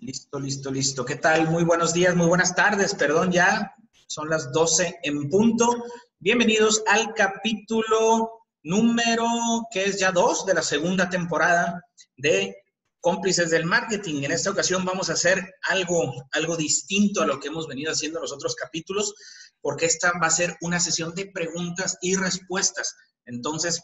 [0.00, 1.04] Listo, listo, listo.
[1.04, 1.48] ¿Qué tal?
[1.48, 3.74] Muy buenos días, muy buenas tardes, perdón, ya
[4.06, 5.84] son las 12 en punto.
[6.18, 9.26] Bienvenidos al capítulo número,
[9.70, 11.84] que es ya dos de la segunda temporada
[12.16, 12.56] de
[13.00, 14.22] Cómplices del Marketing.
[14.22, 18.18] En esta ocasión vamos a hacer algo, algo distinto a lo que hemos venido haciendo
[18.18, 19.14] en los otros capítulos,
[19.60, 22.96] porque esta va a ser una sesión de preguntas y respuestas.
[23.24, 23.82] Entonces,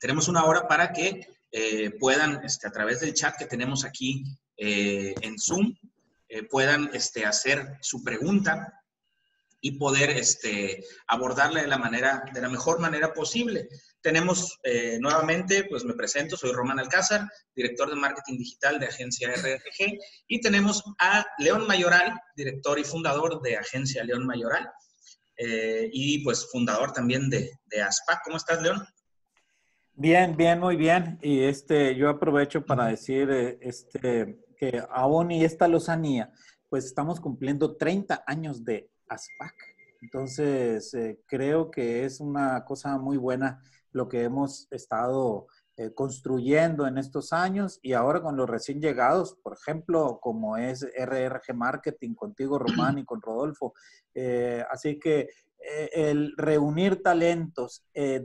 [0.00, 4.24] tenemos una hora para que eh, puedan, este, a través del chat que tenemos aquí
[4.56, 5.74] eh, en Zoom,
[6.28, 8.80] eh, puedan este, hacer su pregunta
[9.60, 13.68] y poder este, abordarla de la, manera, de la mejor manera posible.
[14.00, 14.58] Tenemos
[14.98, 20.40] nuevamente, pues me presento, soy Román Alcázar, director de marketing digital de Agencia RRG, y
[20.40, 24.68] tenemos a León Mayoral, director y fundador de Agencia León Mayoral,
[25.38, 28.22] y pues fundador también de, de ASPAC.
[28.24, 28.84] ¿Cómo estás, León?
[29.94, 31.18] Bien, bien, muy bien.
[31.20, 36.32] Y este, yo aprovecho para decir este, que aún y esta lozanía,
[36.68, 39.54] pues estamos cumpliendo 30 años de ASPAC.
[40.00, 43.60] Entonces, eh, creo que es una cosa muy buena
[43.92, 49.36] lo que hemos estado eh, construyendo en estos años y ahora con los recién llegados,
[49.42, 53.74] por ejemplo, como es RRG Marketing contigo, Román, y con Rodolfo.
[54.14, 55.28] Eh, así que
[55.92, 58.18] el reunir talentos y,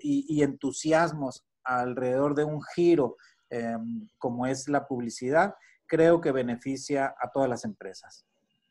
[0.00, 3.16] y, entusiasmos alrededor de un giro
[3.50, 5.54] em, como es la publicidad,
[5.86, 8.24] creo que beneficia a todas las empresas.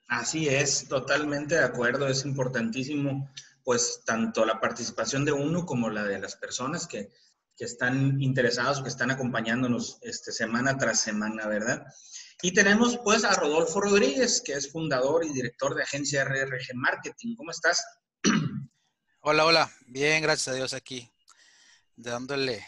[0.07, 2.07] Así es, totalmente de acuerdo.
[2.07, 3.29] Es importantísimo,
[3.63, 7.11] pues, tanto la participación de uno como la de las personas que,
[7.57, 11.87] que están interesados, que están acompañándonos este, semana tras semana, ¿verdad?
[12.41, 17.35] Y tenemos, pues, a Rodolfo Rodríguez, que es fundador y director de agencia RRG Marketing.
[17.35, 17.83] ¿Cómo estás?
[19.21, 19.71] Hola, hola.
[19.87, 21.11] Bien, gracias a Dios aquí,
[21.95, 22.63] dándole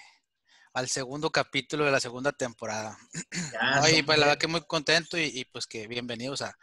[0.73, 2.97] al segundo capítulo de la segunda temporada.
[3.61, 6.57] Ay, pues la verdad que muy contento y, pues que bienvenidos a,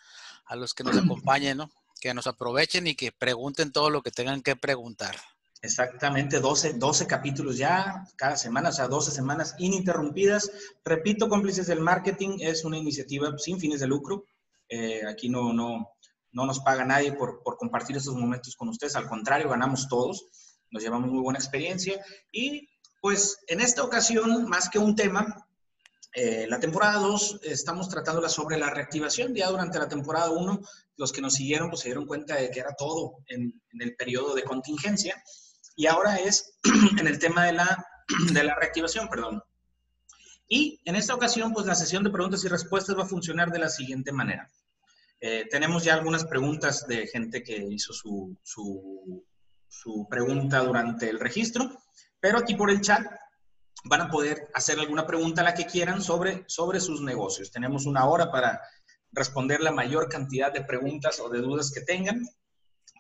[0.55, 1.71] los que nos acompañen, ¿no?
[2.01, 5.17] Que nos aprovechen y que pregunten todo lo que tengan que preguntar.
[5.63, 10.51] Exactamente, 12, 12 capítulos ya cada semana, o sea, 12 semanas ininterrumpidas.
[10.85, 14.27] Repito, Cómplices del Marketing es una iniciativa sin fines de lucro.
[14.69, 15.91] Eh, aquí no, no,
[16.33, 20.27] no nos paga nadie por, por compartir estos momentos con ustedes, al contrario, ganamos todos,
[20.71, 22.69] nos llevamos muy buena experiencia y
[23.01, 25.47] pues en esta ocasión, más que un tema,
[26.13, 29.35] eh, la temporada 2 estamos tratándola sobre la reactivación.
[29.35, 30.61] Ya durante la temporada 1,
[30.97, 34.35] los que nos siguieron pues, se dieron cuenta de que era todo en, el periodo
[34.35, 35.23] de contingencia.
[35.77, 36.59] Y ahora es
[36.99, 37.87] en el tema de la,
[38.33, 39.43] de la reactivación, perdón.
[40.49, 43.59] Y en esta ocasión, pues la sesión de preguntas y respuestas va a funcionar de
[43.59, 44.51] la siguiente manera.
[45.21, 51.71] Eh, tenemos ya algunas preguntas de gente que hizo su, su, pregunta durante el registro.
[52.21, 53.05] Pero aquí por el chat
[53.85, 57.51] van a poder hacer alguna pregunta, la que quieran, sobre, sobre sus negocios.
[57.51, 58.61] Tenemos una hora para
[59.13, 62.25] responder la mayor cantidad de preguntas o de dudas que tengan.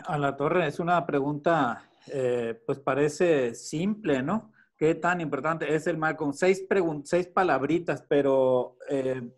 [0.04, 4.52] A la torre, es una pregunta, eh, pues parece simple, ¿no?
[4.76, 6.16] ¿Qué tan importante es el mar?
[6.16, 6.62] Con seis,
[7.04, 9.30] seis palabritas, pero eh,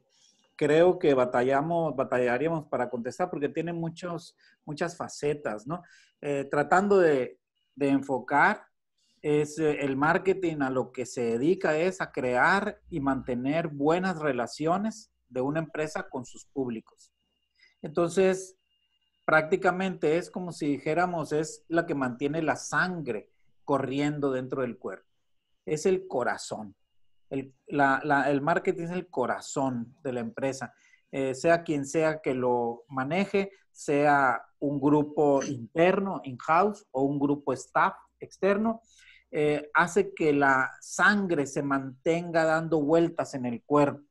[0.56, 5.82] creo que batallamos, batallaríamos para contestar porque tiene muchos, muchas facetas, ¿no?
[6.20, 7.38] Eh, tratando de,
[7.74, 8.64] de, enfocar,
[9.22, 15.12] es el marketing a lo que se dedica es a crear y mantener buenas relaciones
[15.28, 17.12] de una empresa con sus públicos.
[17.82, 18.56] Entonces,
[19.24, 23.30] prácticamente es como si dijéramos, es la que mantiene la sangre
[23.64, 25.08] corriendo dentro del cuerpo.
[25.64, 26.74] Es el corazón.
[27.32, 30.74] El, marketing es el corazón de la empresa.
[31.10, 37.52] Eh, sea quien sea que lo maneje, sea un grupo interno, in-house, o un grupo
[37.54, 38.82] staff externo,
[39.30, 44.02] eh, hace que la sangre se mantenga dando vueltas en el cuerpo.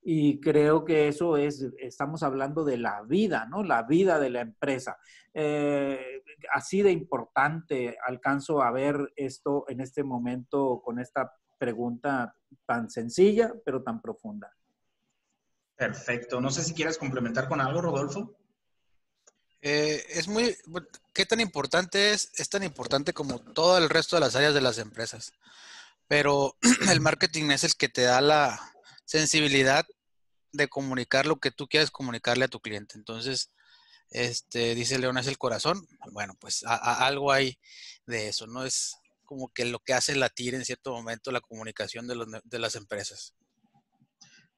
[0.00, 3.64] Y creo que eso es, estamos hablando de la vida, ¿no?
[3.64, 4.96] La vida de la empresa.
[5.34, 6.22] Eh,
[6.54, 12.34] así de importante alcanzo a ver esto en este momento con esta pregunta
[12.66, 14.54] tan sencilla, pero tan profunda.
[15.76, 16.40] Perfecto.
[16.40, 18.36] No sé si quieres complementar con algo, Rodolfo.
[19.60, 20.56] Eh, es muy,
[21.12, 22.30] ¿qué tan importante es?
[22.34, 25.32] Es tan importante como todo el resto de las áreas de las empresas.
[26.06, 26.56] Pero
[26.90, 28.74] el marketing es el que te da la
[29.04, 29.86] sensibilidad
[30.52, 32.96] de comunicar lo que tú quieres comunicarle a tu cliente.
[32.96, 33.50] Entonces,
[34.10, 35.86] este, dice León, es el corazón.
[36.12, 37.58] Bueno, pues algo hay
[38.06, 38.64] de eso, ¿no?
[38.64, 38.97] Es
[39.28, 43.34] como que lo que hace latir en cierto momento la comunicación de, las empresas.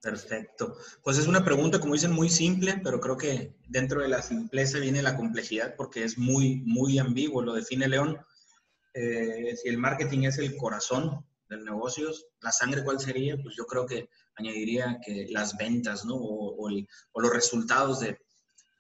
[0.01, 0.77] Perfecto.
[1.03, 4.79] Pues es una pregunta, como dicen, muy simple, pero creo que dentro de la simpleza
[4.79, 7.43] viene la complejidad porque es muy, muy ambiguo.
[7.43, 8.17] Lo define León.
[8.95, 12.09] Eh, si el marketing es el corazón del negocio,
[12.41, 13.37] la sangre, ¿cuál sería?
[13.43, 16.15] Pues yo creo que añadiría que las ventas, ¿no?
[16.15, 18.21] O, los resultados de,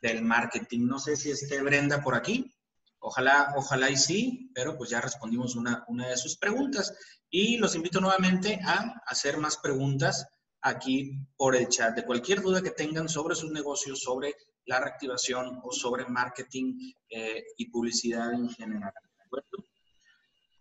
[0.00, 0.86] del marketing.
[0.86, 2.54] No sé si esté Brenda por aquí.
[3.00, 6.94] Ojalá, ojalá y sí, pero pues ya respondimos una, una de sus preguntas.
[7.31, 10.26] Y los invito nuevamente a hacer más preguntas
[10.62, 14.35] aquí por el chat de cualquier duda que tengan sobre sus negocios, sobre
[14.67, 18.93] la reactivación o sobre marketing eh, y publicidad en general.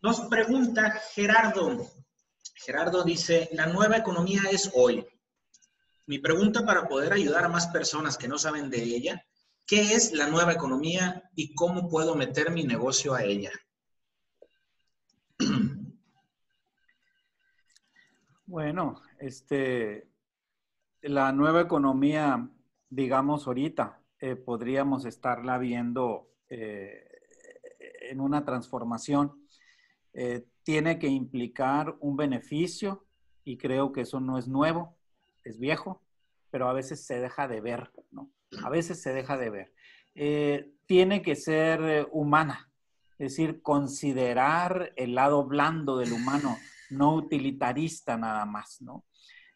[0.01, 1.91] Nos pregunta Gerardo.
[2.55, 5.05] Gerardo dice, la nueva economía es hoy.
[6.05, 9.25] Mi pregunta para poder ayudar a más personas que no saben de ella,
[9.69, 13.51] ¿qué es la nueva economía y cómo puedo meter mi negocio a ella?
[18.45, 20.09] Bueno, este,
[21.01, 22.49] la nueva economía,
[22.89, 27.07] digamos ahorita, eh, podríamos estarla viendo eh,
[28.09, 29.47] en una transformación.
[30.13, 33.05] Eh, tiene que implicar un beneficio
[33.43, 34.97] y creo que eso no es nuevo,
[35.43, 36.01] es viejo,
[36.49, 38.31] pero a veces se deja de ver, ¿no?
[38.63, 39.73] A veces se deja de ver.
[40.85, 42.71] tiene que ser humana,
[43.17, 46.57] es decir, considerar el lado blando del humano
[46.89, 49.05] no utilitarista nada más, ¿no?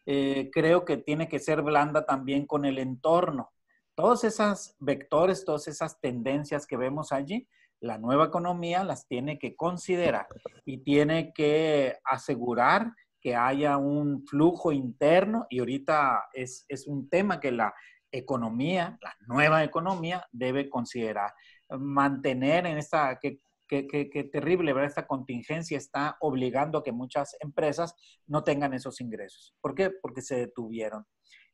[0.06, 3.52] Eh, creo que tiene que ser blanda también con el entorno.
[3.94, 7.48] Todos esos vectores, todas esas tendencias que vemos allí,
[7.80, 10.26] la nueva economía las tiene que considerar
[10.64, 17.40] y tiene que asegurar que haya un flujo interno y ahorita es, es un tema
[17.40, 17.74] que la
[18.16, 21.32] economía, la nueva economía debe considerar.
[21.68, 24.88] Mantener en esta, que qué, terrible, ¿verdad?
[24.88, 27.94] Esta contingencia está obligando a que muchas empresas
[28.26, 29.54] no tengan esos ingresos.
[29.60, 29.90] ¿Por qué?
[29.90, 31.04] Porque se detuvieron.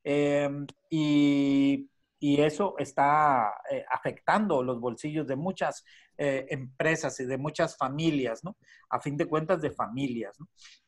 [0.04, 1.88] Em, y,
[2.20, 5.84] eso está eh, afectando los bolsillos de muchas
[6.18, 8.56] eh, empresas y de muchas familias, ¿no?
[8.90, 10.36] A fin de cuentas, de familias.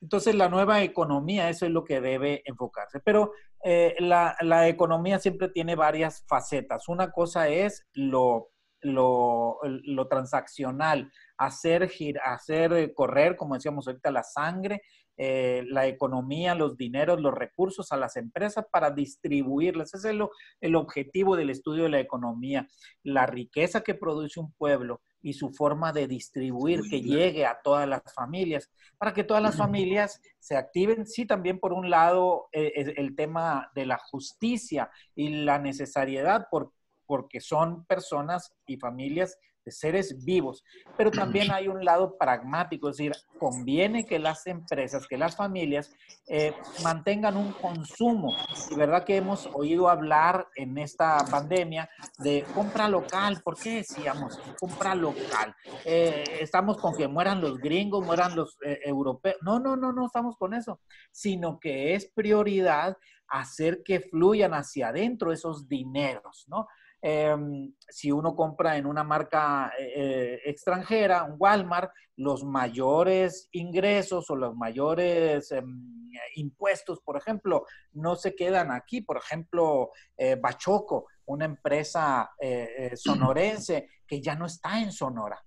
[0.01, 3.01] Entonces, la nueva economía, eso es lo que debe enfocarse.
[3.01, 3.33] Pero
[3.65, 6.89] eh, la, la economía siempre tiene varias facetas.
[6.89, 8.53] Una cosa es lo
[8.83, 11.91] lo, transaccional, hacer,
[12.25, 14.83] hacer eh, correr, como decíamos ahorita, la sangre,
[15.17, 19.95] eh, la economía, los dineros, los recursos a las empresas para distribuirlas.
[19.95, 20.19] Ese es
[20.61, 22.67] el objetivo del estudio de la economía,
[23.03, 27.89] la riqueza que produce un pueblo y su forma de distribuir que llegue a todas
[27.89, 31.07] las familias, para que todas las familias se activen.
[31.07, 36.73] Sí, también por un lado eh, el tema de la justicia y la necesariedad por
[37.13, 39.37] porque son personas y familias
[39.67, 40.65] de seres vivos,
[40.97, 45.95] pero también hay un lado pragmático, es decir, conviene que las empresas, que las familias
[46.27, 48.35] eh, mantengan un consumo.
[48.71, 54.41] Y verdad que hemos oído hablar en esta pandemia de compra local, ¿por qué decíamos
[54.59, 55.55] compra local?
[55.85, 59.37] Eh, estamos con que mueran los gringos, mueran los eh, europeos.
[59.43, 62.97] No, no, no, no estamos con eso, sino que es prioridad
[63.29, 66.67] hacer que fluyan hacia adentro esos dineros, ¿no?
[67.05, 74.31] Em, si uno compra en una marca eh, eh, extranjera, un Walmart, los mayores ingresos
[74.31, 79.01] o los mayores em, impuestos, por ejemplo, no se quedan aquí.
[79.01, 82.31] Por ejemplo, eh, Bachoco, una empresa
[82.95, 85.45] sonorense que ya no está en Sonora.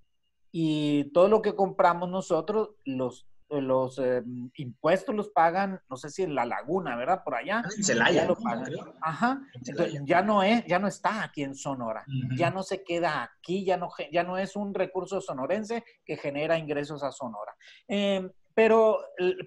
[0.52, 4.24] Y todo lo que compramos nosotros, los eh, los eh,
[4.56, 7.24] impuestos los pagan, no sé si en La Laguna, ¿verdad?
[7.24, 7.64] Por allá.
[7.78, 8.28] En Celaya.
[9.02, 9.42] Ajá.
[10.04, 12.04] ya no es, ya no está aquí en Sonora.
[12.36, 16.58] Ya no se queda aquí, ya no, ya no es un recurso sonorense que genera
[16.58, 17.56] ingresos a Sonora.
[17.88, 19.00] Em, pero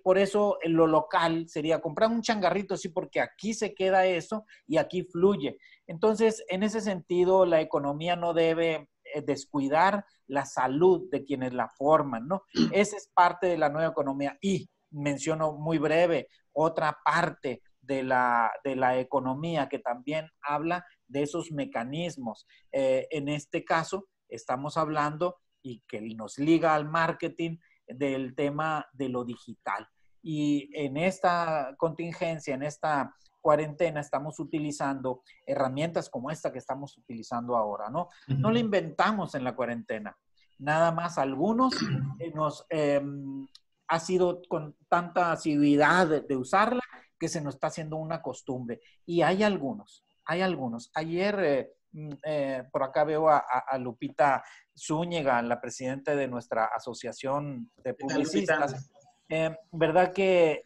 [0.04, 4.76] por eso lo local sería comprar un changarrito, sí, porque aquí se queda eso y
[4.76, 5.58] aquí fluye.
[5.86, 8.88] Entonces, en ese sentido, la economía no debe eh,
[9.24, 12.42] descuidar la salud de quienes la forman, ¿no?
[12.72, 14.38] Esa es parte de la nueva economía.
[14.40, 21.22] Y menciono muy breve otra parte de la, de la economía que también habla de
[21.22, 22.46] esos mecanismos.
[22.72, 29.08] Eh, en este caso, estamos hablando y que nos liga al marketing del tema de
[29.08, 29.88] lo digital.
[30.22, 37.56] Y en esta contingencia, en esta cuarentena, estamos utilizando herramientas como esta que estamos utilizando
[37.56, 38.08] ahora, ¿no?
[38.26, 40.16] No la inventamos en la cuarentena.
[40.58, 41.74] Nada más algunos
[42.34, 43.46] nos em,
[43.88, 46.82] ha sido con tanta asiduidad de, usarla
[47.18, 48.80] que se nos está haciendo una costumbre.
[49.06, 50.90] Y hay algunos, hay algunos.
[50.94, 53.42] Ayer eh, mm, eh, por acá veo a,
[53.78, 54.44] Lupita
[54.76, 58.90] Zúñiga, la presidenta de nuestra asociación de publicistas.
[59.28, 60.62] Eh, ¿Verdad que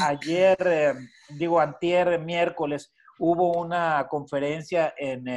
[0.00, 0.96] ayer,
[1.30, 5.28] digo, antier, miércoles, hubo una conferencia en,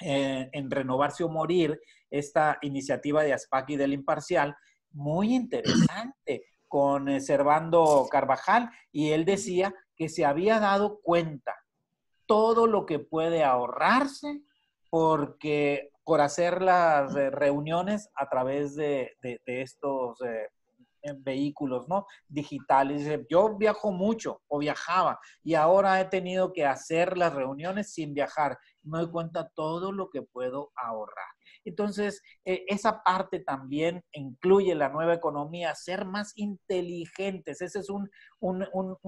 [0.00, 4.56] en Renovarse o Morir, esta iniciativa de Aspaki del Imparcial,
[4.92, 11.54] muy interesante con eh, Servando Carvajal y él decía que se había dado cuenta
[12.26, 14.42] todo lo que puede ahorrarse
[14.90, 20.48] porque por hacer las reuniones a través de, estos eh,
[21.18, 22.06] vehículos ¿no?
[22.28, 23.26] digitales.
[23.28, 28.58] Yo viajo mucho o viajaba y ahora he tenido que hacer las reuniones sin viajar.
[28.82, 31.26] Me doy cuenta todo lo que puedo ahorrar.
[31.66, 37.60] Entonces, eh, esa parte también incluye la nueva economía, ser más inteligentes.
[37.60, 38.08] Ese es un,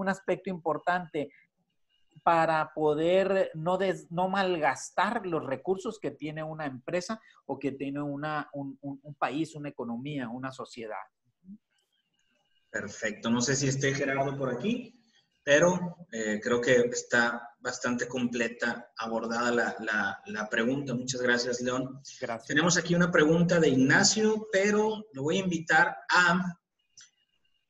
[0.07, 1.31] aspecto importante
[2.21, 3.79] para poder no,
[4.09, 8.77] no malgastar los recursos que tiene una empresa o que tiene una, un,
[9.17, 10.97] país, una economía, una sociedad.
[12.69, 13.29] Perfecto.
[13.29, 14.99] No sé si esté Gerardo por aquí
[15.49, 20.93] pero eh, creo que está bastante completa, abordada la, la, pregunta.
[20.93, 22.01] Muchas gracias, León.
[22.21, 22.47] Gracias.
[22.47, 26.55] Tenemos aquí una pregunta de Ignacio, pero lo voy a invitar a,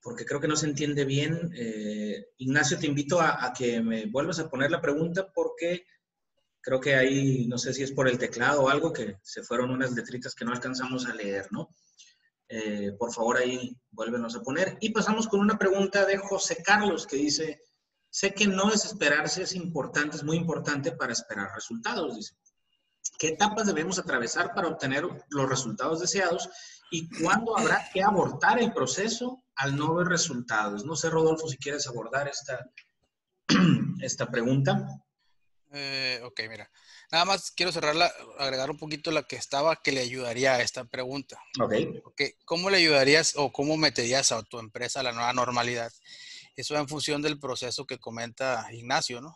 [0.02, 1.54] porque creo que no se entiende bien.
[1.56, 5.86] Eh, Ignacio, te invito a, que me vuelvas a poner la pregunta porque
[6.60, 9.72] creo que ahí, no sé si es por el teclado o algo, que se fueron
[9.72, 11.74] unas letritas que no alcanzamos a leer, ¿no?
[12.50, 14.78] Eh, por favor, ahí vuélvenos a poner.
[14.82, 17.62] Y pasamos con una pregunta de José Carlos que dice,
[18.10, 22.36] Sé que no desesperarse es importante, es muy importante para esperar resultados, dice.
[23.18, 26.50] ¿Qué etapas debemos atravesar para obtener los resultados deseados
[26.92, 30.86] y cuándo habrá que abortar el proceso al no ver resultados?
[30.86, 32.68] No sé, Rodolfo, si quieres abordar esta,
[34.02, 34.88] esta pregunta.
[35.72, 36.70] Eh, ok, mira.
[37.12, 40.86] Nada más quiero cerrarla, agregar un poquito la que estaba que le ayudaría a esta
[40.86, 41.42] pregunta.
[41.60, 41.74] Ok.
[42.06, 42.34] okay.
[42.46, 45.92] ¿Cómo le ayudarías o cómo meterías a tu empresa a la nueva normalidad?
[46.56, 49.36] Eso en función del proceso que comenta Ignacio, ¿no?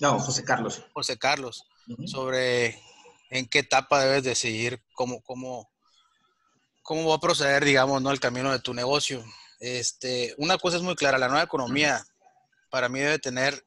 [0.00, 0.82] No, José Carlos.
[0.94, 1.66] José Carlos,
[2.06, 2.80] sobre
[3.28, 5.70] en qué etapa debes de seguir, cómo, cómo,
[6.82, 8.10] cómo va a proceder, digamos, ¿no?
[8.10, 9.22] el camino de tu negocio.
[9.58, 12.02] Este, una cosa es muy clara, la nueva economía
[12.70, 13.66] para mí debe tener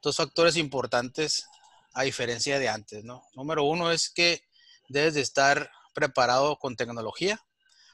[0.00, 1.46] dos factores importantes
[1.94, 3.24] a diferencia de antes, ¿no?
[3.34, 4.42] Número uno es que
[4.88, 7.44] debes de estar preparado con tecnología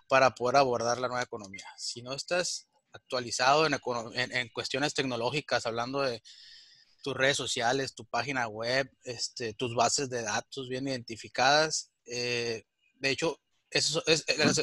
[0.09, 1.67] para poder abordar la nueva economía.
[1.77, 3.77] Si no estás actualizado en,
[4.15, 6.23] en, cuestiones tecnológicas, hablando de
[7.03, 11.91] tus redes sociales, tu página web, este, tus bases de datos bien identificadas.
[12.07, 12.65] Eh,
[12.97, 13.41] de hecho,
[13.71, 13.81] eh,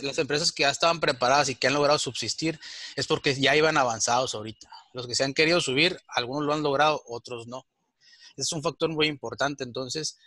[0.01, 2.59] las, empresas que ya estaban preparadas y que han logrado subsistir
[2.95, 4.69] es porque ya iban avanzados ahorita.
[4.93, 7.67] Los que se han querido subir, algunos lo han logrado, otros no.
[8.37, 9.63] Es un factor muy importante.
[9.63, 10.17] Entonces,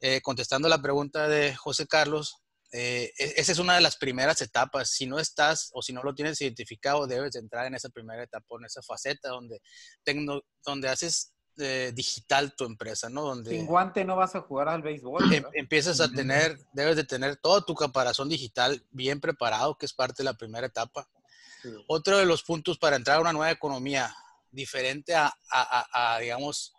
[0.00, 4.40] eh, contestando la pregunta de José Carlos, eh, e-, esa es una de las primeras
[4.42, 4.90] etapas.
[4.90, 8.56] Si no estás o si no lo tienes identificado, debes entrar en esa primera etapa,
[8.58, 9.60] en esa faceta donde,
[10.64, 13.22] donde haces eh, digital tu empresa, ¿no?
[13.22, 15.32] Donde Sin guante no vas a jugar al béisbol.
[15.32, 19.94] Em, empiezas a tener, debes de tener todo tu caparazón digital bien preparado, que es
[19.94, 21.08] parte de la primera etapa.
[21.88, 24.14] Otro de los puntos para entrar a una nueva economía
[24.52, 26.75] diferente a, a, a digamos,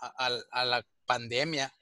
[0.00, 1.72] a la pandemia,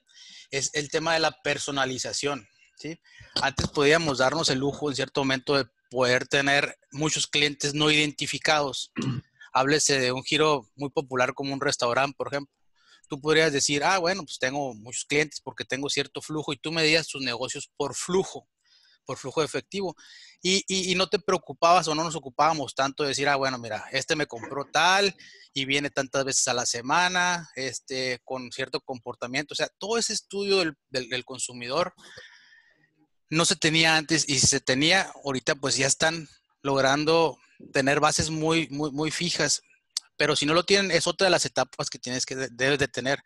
[0.51, 2.47] es el tema de la personalización.
[2.77, 2.99] ¿sí?
[3.41, 8.91] Antes podíamos darnos el lujo en cierto momento de poder tener muchos clientes no identificados.
[9.53, 12.53] Háblese de un giro muy popular como un restaurante, por ejemplo.
[13.07, 16.71] Tú podrías decir, ah, bueno, pues tengo muchos clientes porque tengo cierto flujo y tú
[16.71, 18.47] medías tus negocios por flujo,
[19.09, 19.95] por flujo efectivo.
[20.39, 24.15] Y, no te preocupabas o no nos ocupábamos tanto de decir, ah, bueno, mira, este
[24.15, 25.15] me compró tal
[25.51, 29.53] y viene tantas veces a la semana, este, con cierto comportamiento.
[29.53, 31.95] O sea, todo ese estudio del, del, del consumidor
[33.31, 36.29] no se tenía antes y si se tenía, ahorita pues ya están
[36.61, 37.39] logrando
[37.73, 39.63] tener bases muy, muy, muy fijas.
[40.17, 42.87] Pero si no lo tienen, es otra de las etapas que tienes que debes de
[42.87, 43.23] tener.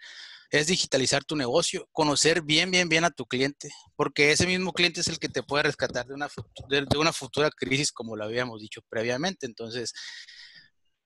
[0.53, 5.01] Es digitalizar tu negocio, conocer bien, bien, bien a tu cliente, porque ese mismo cliente
[5.01, 6.29] es el que te puede rescatar de una,
[6.69, 9.47] de, una futura crisis, como lo habíamos dicho previamente.
[9.47, 9.93] Entonces,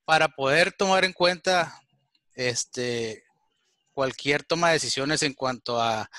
[0.03, 1.81] para poder tomar en cuenta
[2.33, 3.23] este,
[3.93, 6.09] cualquier toma de decisiones en cuanto a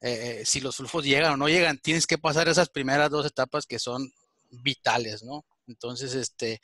[0.00, 3.66] eh, si los flujos llegan o no llegan, tienes que pasar esas primeras dos etapas
[3.66, 4.10] que son
[4.48, 5.44] vitales, ¿no?
[5.68, 6.60] Entonces, este,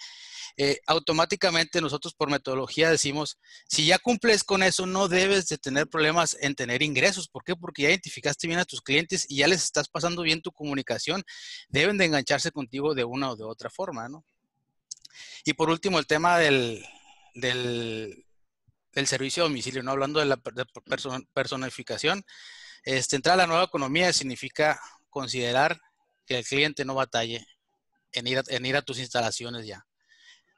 [0.56, 5.86] eh, automáticamente nosotros por metodología decimos, si ya cumples con eso, no debes de tener
[5.88, 7.28] problemas en tener ingresos.
[7.28, 7.54] ¿Por qué?
[7.54, 11.22] Porque ya identificaste bien a tus clientes y ya les estás pasando bien tu comunicación.
[11.68, 14.24] Deben de engancharse contigo de una o de otra forma, ¿no?
[15.44, 16.84] Y por último, el tema del,
[17.34, 18.24] del,
[19.06, 19.92] servicio a domicilio, ¿no?
[19.92, 20.40] Hablando de la
[21.34, 22.24] personificación,
[22.84, 24.80] este, entrar a la nueva economía significa
[25.10, 25.80] considerar
[26.26, 27.46] que el cliente no batalle
[28.14, 29.86] en ir, a, en ir a tus instalaciones ya.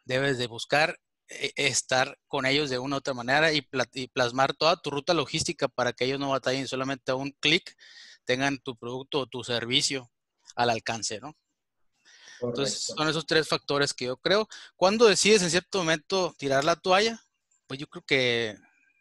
[0.05, 0.99] Debes de buscar
[1.29, 3.63] eh, estar con ellos de una u otra manera y,
[4.13, 7.77] plasmar toda tu ruta logística para que ellos no batallen solamente a un clic,
[8.25, 10.11] tengan tu producto o tu servicio
[10.55, 11.37] al alcance, ¿no?
[12.41, 14.47] Entonces, son esos tres factores que yo creo.
[14.77, 17.21] Cuando decides en cierto momento tirar la toalla?
[17.67, 18.57] Pues yo creo que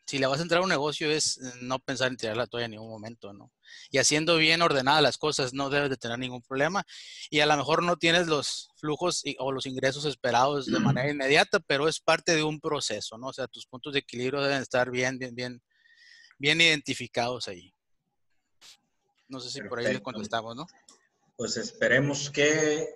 [0.07, 2.65] si le vas a entrar a un negocio es no pensar en tirar la toalla
[2.65, 3.51] en ningún momento, ¿no?
[3.91, 6.83] Y haciendo bien ordenadas las cosas no debes de tener ningún problema.
[7.29, 11.59] Y a lo mejor no tienes los flujos o los ingresos esperados de manera inmediata,
[11.59, 13.27] pero es parte de un proceso, ¿no?
[13.27, 15.61] O sea, tus puntos de equilibrio deben estar bien, bien, bien,
[16.37, 17.73] bien identificados ahí.
[19.27, 20.67] No sé si por ahí le contestamos, ¿no?
[21.35, 22.87] Pues esperemos que,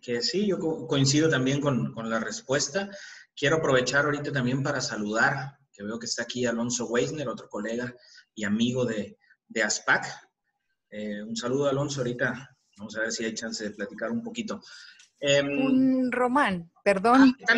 [0.00, 2.90] que sí, yo coincido también con, con la respuesta.
[3.34, 7.94] Quiero aprovechar ahorita también para saludar que veo que está aquí Alonso Weisner, otro colega
[8.34, 9.18] y amigo de,
[9.48, 10.06] de ASPAC.
[10.90, 12.00] Eh, un saludo, Alonso.
[12.00, 14.60] Ahorita vamos a ver si hay chance de platicar un poquito.
[15.18, 17.54] Em, un Román, perdón, ah,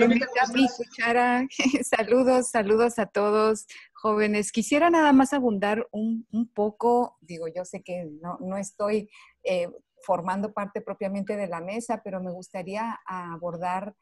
[1.83, 4.53] saludos, saludos a todos jóvenes.
[4.53, 9.11] Quisiera nada más abundar un, un poco, digo, yo sé que no, no estoy
[9.43, 9.69] eh,
[10.03, 13.97] formando parte propiamente de la mesa, pero me gustaría abordar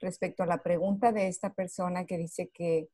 [0.00, 2.88] respecto a la pregunta de esta persona que dice que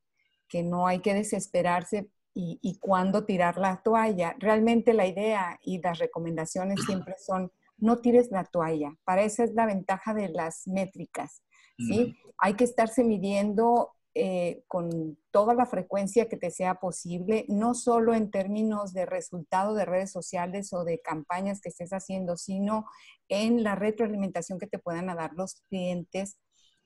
[0.47, 4.35] que no hay que desesperarse y, y cuándo tirar la toalla.
[4.37, 8.95] Realmente la idea y las recomendaciones siempre son no tires la toalla.
[9.03, 11.41] Para eso es la ventaja de las métricas.
[11.77, 12.15] ¿sí?
[12.37, 18.13] Hay que estarse midiendo eh, con toda la frecuencia que te sea posible, no solo
[18.13, 22.85] en términos de resultado de redes sociales o de campañas que estés haciendo, sino
[23.29, 26.37] en la retroalimentación que te puedan dar los clientes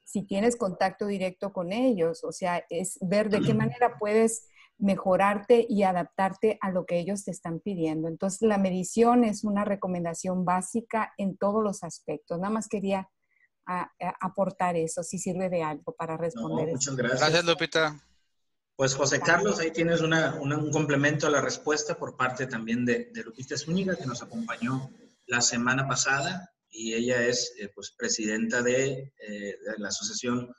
[0.04, 4.50] si tienes contacto directo con ellos, o sea, es ver de qué manera puedes
[4.82, 8.08] mejorarte y adaptarte a lo que ellos te están pidiendo.
[8.08, 12.40] Entonces, la medición es una recomendación básica en todos los aspectos.
[12.40, 13.10] Nada más quería
[14.20, 16.70] aportar eso, si sirve de algo para responder.
[16.70, 17.22] muchas gracias.
[17.22, 18.04] Gracias, Lupita.
[18.76, 23.24] Pues José Carlos, ahí tienes un complemento a la respuesta por parte también de, de
[23.24, 24.90] Lupita Zúñiga, que nos acompañó
[25.28, 30.54] la semana pasada y ella es eh, pues, presidenta de, eh, de, la Asociación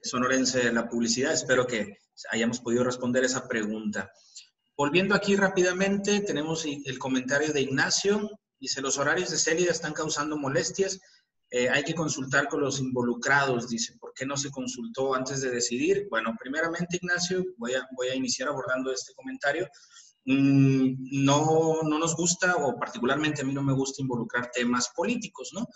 [0.00, 1.32] Sonorense de la Publicidad.
[1.32, 1.98] Espero que
[2.30, 4.10] hayamos podido responder esa pregunta.
[4.76, 8.30] Volviendo aquí rápidamente, tenemos el comentario de Ignacio.
[8.58, 11.00] Dice, los horarios de Célida están causando molestias.
[11.50, 15.50] Eh, hay que consultar con los involucrados, dice, ¿por qué no se consultó antes de
[15.50, 16.08] decidir?
[16.10, 19.68] Bueno, primeramente, Ignacio, voy a, voy a iniciar abordando este comentario.
[20.24, 25.50] Mm, no, no nos gusta, o particularmente a mí no me gusta involucrar temas políticos,
[25.54, 25.68] ¿no?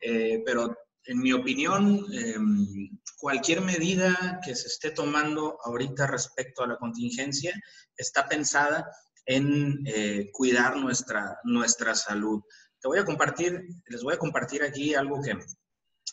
[0.00, 0.74] Eh, pero
[1.08, 7.58] en mi opinión, em, cualquier medida que se esté tomando ahorita respecto a la contingencia
[7.96, 8.86] está pensada
[9.24, 12.42] en eh, cuidar nuestra, nuestra salud.
[12.78, 15.34] Te voy a compartir, les voy a compartir aquí algo que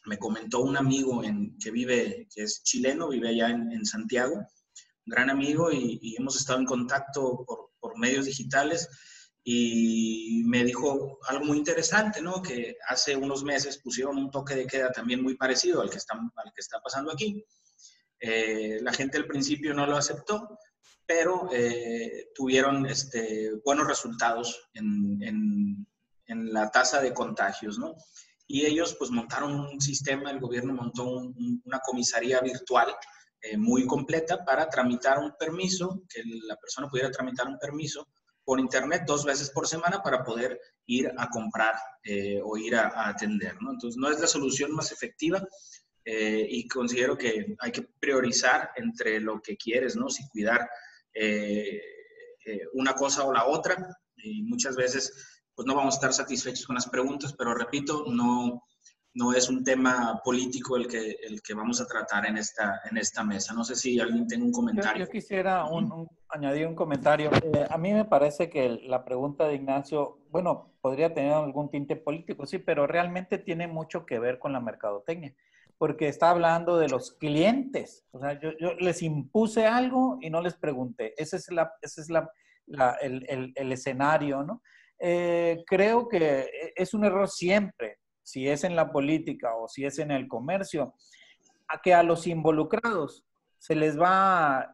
[0.06, 4.36] me comentó un amigo en, que vive, que es chileno, vive allá en, en Santiago,
[4.36, 8.88] un gran amigo y, y, hemos estado en contacto por, por medios digitales
[9.48, 12.42] y me dijo algo muy interesante, ¿no?
[12.42, 16.16] Que hace unos meses pusieron un toque de queda también muy parecido al que está,
[16.16, 17.46] al que está pasando aquí.
[18.20, 20.58] Eh, la gente al principio no lo aceptó,
[21.06, 25.88] pero eh, tuvieron este, buenos resultados en, en,
[26.26, 27.94] en, la tasa de contagios, ¿no?
[28.48, 32.96] Y ellos pues montaron un sistema, el gobierno montó un, una comisaría virtual
[33.42, 38.08] eh, muy completa para tramitar un permiso, que la persona pudiera tramitar un permiso
[38.46, 43.10] por internet dos veces por semana para poder ir a comprar eh, o ir a,
[43.10, 43.56] atender.
[43.62, 43.72] ¿no?
[43.72, 45.46] Entonces, no es la solución más efectiva
[46.06, 50.10] eh, y considero que hay que priorizar entre lo que quieres, ¿no?
[50.10, 50.70] Si cuidar
[52.74, 53.76] una cosa o la otra.
[54.18, 58.62] Y muchas veces, pues no vamos a estar satisfechos con las preguntas, pero repito, no,
[59.16, 62.98] no es un tema político el que, el que vamos a tratar en esta, en
[62.98, 63.54] esta mesa.
[63.54, 65.06] No sé si alguien tiene un comentario.
[65.06, 65.66] Yo, quisiera
[66.36, 67.32] añadir un comentario.
[67.32, 71.96] Eh, a mí me parece que la pregunta de Ignacio, bueno, podría tener algún tinte
[71.96, 75.34] político, sí, pero realmente tiene mucho que ver con la mercadotecnia,
[75.78, 78.06] porque está hablando de los clientes.
[78.12, 81.14] O sea, yo, les impuse algo y no les pregunté.
[81.18, 82.30] Esa es la, esa es la,
[83.02, 84.62] el, el, escenario, ¿no?
[85.00, 90.00] Eh, creo que es un error siempre, si es en la política o si es
[90.00, 90.96] en el comercio,
[91.68, 93.26] a que a los involucrados
[93.66, 94.74] se les va a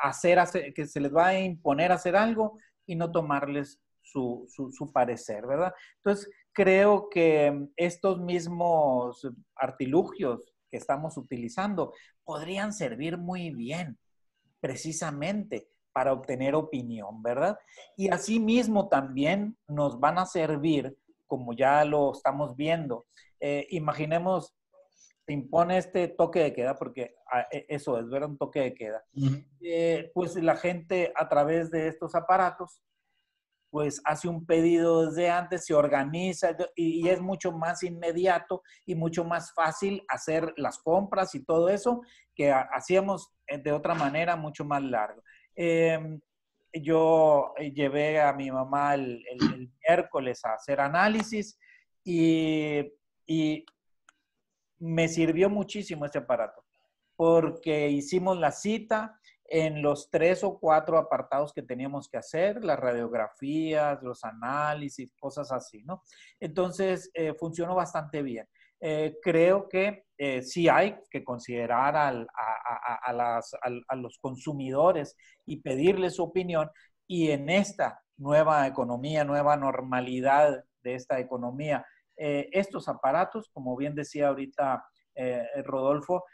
[0.00, 0.38] hacer,
[0.74, 5.74] que se les va a imponer hacer algo y no tomarles su, su, parecer, ¿verdad?
[5.96, 11.92] Entonces, creo que estos mismos artilugios que estamos utilizando
[12.24, 13.98] podrían servir muy bien,
[14.58, 17.58] precisamente para obtener opinión, ¿verdad?
[17.94, 23.04] Y asimismo también nos van a servir, como ya lo estamos viendo,
[23.38, 24.54] eh, imaginemos,
[25.30, 28.74] se impone este toque de queda, porque ah, e, eso es, ver un toque de
[28.74, 29.04] queda,
[29.60, 32.82] eh, pues la gente a través de estos aparatos
[33.70, 39.24] pues hace un pedido desde antes, se organiza y, es mucho más inmediato y mucho
[39.24, 42.02] más fácil hacer las compras y todo eso
[42.34, 45.22] que hacíamos eh, de otra manera mucho más largo.
[45.54, 46.20] Em,
[46.72, 49.22] yo eh, llevé a mi mamá el,
[49.88, 51.56] miércoles a hacer análisis
[52.02, 52.80] y,
[53.28, 53.64] y
[54.80, 56.64] me sirvió muchísimo este aparato
[57.16, 62.78] porque hicimos la cita, en los tres o cuatro apartados que teníamos que hacer, las
[62.78, 66.02] radiografías, los análisis, cosas así, ¿no?
[66.38, 68.46] Entonces, eh, funcionó bastante bien.
[68.80, 72.26] Eh, creo que eh, sí hay que considerar a,
[73.02, 76.70] a, los consumidores y pedirles su opinión
[77.06, 81.84] y en esta nueva economía, nueva normalidad de esta economía,
[82.22, 84.84] estos aparatos, como bien decía ahorita
[85.64, 86.24] Rodolfo,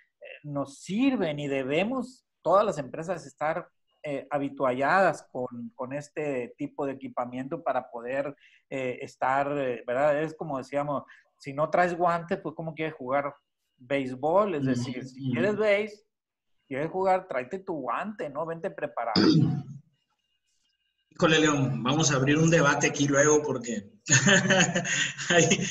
[0.42, 3.68] nos sirven y debemos todas las empresas estar
[4.08, 8.36] eh, habitualladas con, con, este tipo de equipamiento para poder
[8.70, 10.22] eh, estar, eh, ¿verdad?
[10.22, 11.02] Es como decíamos,
[11.38, 13.34] si no traes guantes, pues ¿cómo quieres jugar
[13.76, 14.54] béisbol?
[14.54, 16.06] Es decir, si quieres béis,
[16.68, 18.46] quieres jugar, tráete tu guante, ¿no?
[18.46, 19.20] Vente preparado.
[21.16, 23.90] Híjole, León, vamos a abrir un debate aquí luego porque
[25.30, 25.66] hay,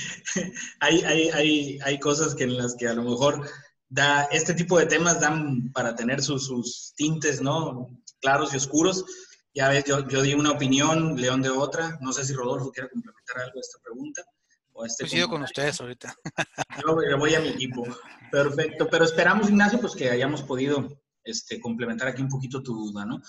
[0.79, 3.47] hay, hay, hay, cosas que en las que a lo mejor
[3.87, 7.87] da, este tipo de temas dan para tener sus, tintes, ¿no?
[8.21, 9.05] Claros y oscuros.
[9.53, 11.99] Ya ves, yo, yo di una opinión, León de otra.
[12.01, 14.23] No sé si Rodolfo quiere complementar algo de esta pregunta.
[14.73, 16.15] O este Coincido con ustedes ahorita.
[16.83, 17.83] Yo voy a mi equipo.
[18.31, 18.87] Perfecto.
[18.89, 20.87] Pero esperamos, Ignacio, pues que hayamos podido
[21.25, 23.21] este, complementar aquí un poquito tu duda, ¿no?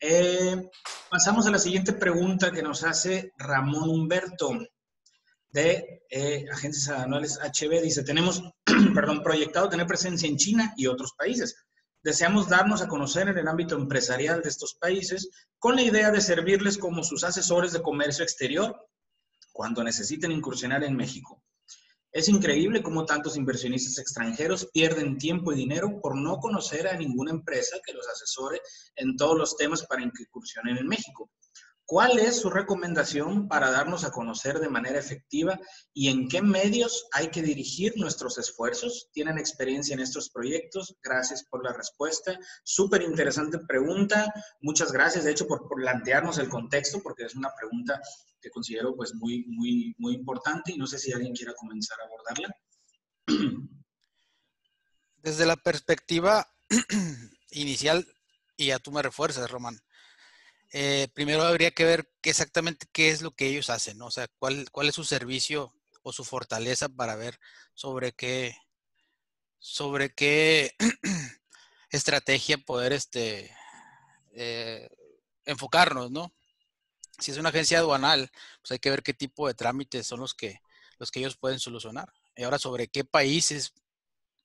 [0.00, 0.70] Eh,
[1.10, 4.50] pasamos a la siguiente pregunta que nos hace Ramón Humberto
[5.50, 7.82] de eh, agencias anuales HB.
[7.82, 8.42] Dice, tenemos,
[8.94, 11.56] perdón, proyectado tener presencia en China y otros países.
[12.02, 16.20] Deseamos darnos a conocer en el ámbito empresarial de estos países con la idea de
[16.20, 18.76] servirles como sus asesores de comercio exterior
[19.52, 21.42] cuando necesiten incursionar en México.
[22.14, 27.32] Es increíble cómo tantos inversionistas extranjeros pierden tiempo y dinero por no conocer a ninguna
[27.32, 28.60] empresa que los asesore
[28.94, 31.28] en todos los temas para incursionen en México.
[31.86, 35.58] ¿Cuál es su recomendación para darnos a conocer de manera efectiva
[35.92, 39.10] y en qué medios hay que dirigir nuestros esfuerzos?
[39.12, 40.96] ¿Tienen experiencia en estos proyectos?
[41.02, 42.38] Gracias por la respuesta.
[42.62, 44.32] Súper interesante pregunta.
[44.62, 48.00] Muchas gracias, de hecho, por, plantearnos el contexto, porque es una pregunta
[48.40, 52.04] que considero pues muy, muy, muy importante y no sé si alguien quiera comenzar a
[52.04, 52.56] abordarla.
[55.16, 56.48] Desde la perspectiva
[57.50, 58.06] inicial,
[58.56, 59.78] y a tú me refuerzas, Román,
[60.76, 64.06] eh, primero habría que ver qué exactamente qué es lo que ellos hacen, ¿no?
[64.06, 67.38] O sea, cuál, cuál es su servicio o su fortaleza para ver
[67.74, 68.56] sobre qué,
[69.60, 70.74] sobre qué
[71.90, 73.56] estrategia poder este,
[74.32, 74.88] eh,
[75.44, 76.34] enfocarnos, ¿no?
[77.20, 80.34] Si es una agencia aduanal, pues hay que ver qué tipo de trámites son los
[80.34, 80.60] que,
[80.98, 82.12] los que ellos pueden solucionar.
[82.34, 83.74] Y ahora, sobre qué países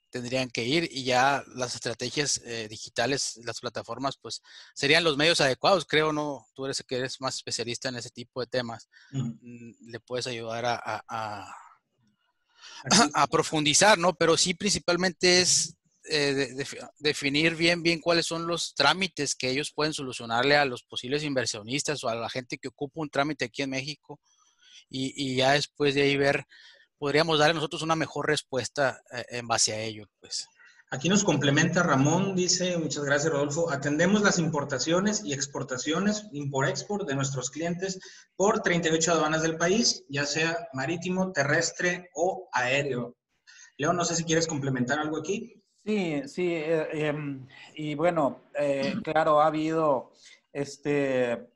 [0.09, 4.41] tendrían que ir y ya las estrategias eh, digitales, las plataformas, pues
[4.73, 6.47] serían los medios adecuados, creo, ¿no?
[6.53, 10.65] Tú eres que eres más especialista en ese tipo de temas, mm, le puedes ayudar
[10.65, 11.55] a, a,
[13.13, 14.13] a, profundizar, ¿no?
[14.13, 15.75] Pero sí principalmente es
[16.09, 16.55] eh,
[16.97, 22.03] definir bien, bien cuáles son los trámites que ellos pueden solucionarle a los posibles inversionistas
[22.03, 24.19] o a la gente que ocupa un trámite aquí en México
[24.89, 26.45] y, y ya después de ahí ver
[26.99, 30.47] podríamos darle nosotros una mejor respuesta eh, en base a ello, pues.
[30.91, 37.13] Aquí nos complementa Ramón, dice, muchas gracias Rodolfo, atendemos las importaciones y exportaciones, import-export de
[37.13, 37.99] nuestros clientes
[38.35, 43.15] por 38 aduanas del país, ya sea marítimo, terrestre o aéreo.
[43.77, 45.61] León, no sé si quieres complementar algo aquí.
[45.85, 50.11] Sí, sí, eh, em, y bueno, eh, claro, ha habido
[50.51, 51.49] este,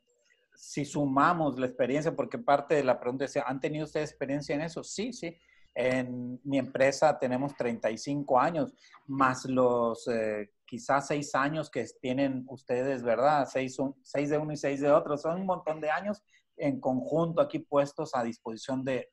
[0.65, 4.61] si sumamos la experiencia, porque parte de la pregunta es, ¿han tenido ustedes experiencia en
[4.61, 4.81] eso?
[4.81, 5.37] Sí, sí.
[5.75, 8.73] En mi empresa tenemos 35 años,
[9.05, 13.45] más los eh, quizás seis años que tienen ustedes, ¿verdad?
[13.51, 15.17] Seis, seis, de uno y seis de otro.
[15.17, 16.23] Son un montón de años
[16.55, 19.09] en conjunto aquí puestos a disposición de,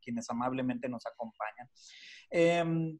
[0.00, 1.68] quienes amablemente nos acompañan.
[2.30, 2.98] Em,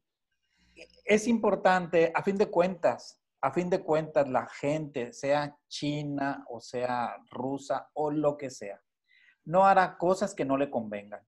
[1.05, 6.59] es importante, a fin de cuentas, a fin de cuentas, la gente, sea china o
[6.59, 8.81] sea rusa o lo que sea,
[9.45, 11.21] no hará cosas que no le convengan.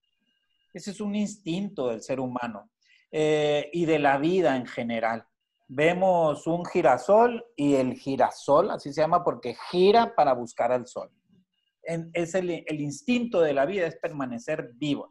[0.73, 2.69] Ese es un instinto del ser humano
[3.11, 5.25] eh, y de la vida en general.
[5.67, 11.09] Vemos un girasol y el girasol, así se llama porque gira para buscar al sol.
[12.13, 12.49] es el,
[12.81, 15.09] instinto de la vida, es permanecer vivo.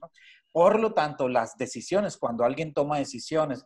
[0.52, 3.64] Por lo tanto, las decisiones, cuando alguien toma decisiones,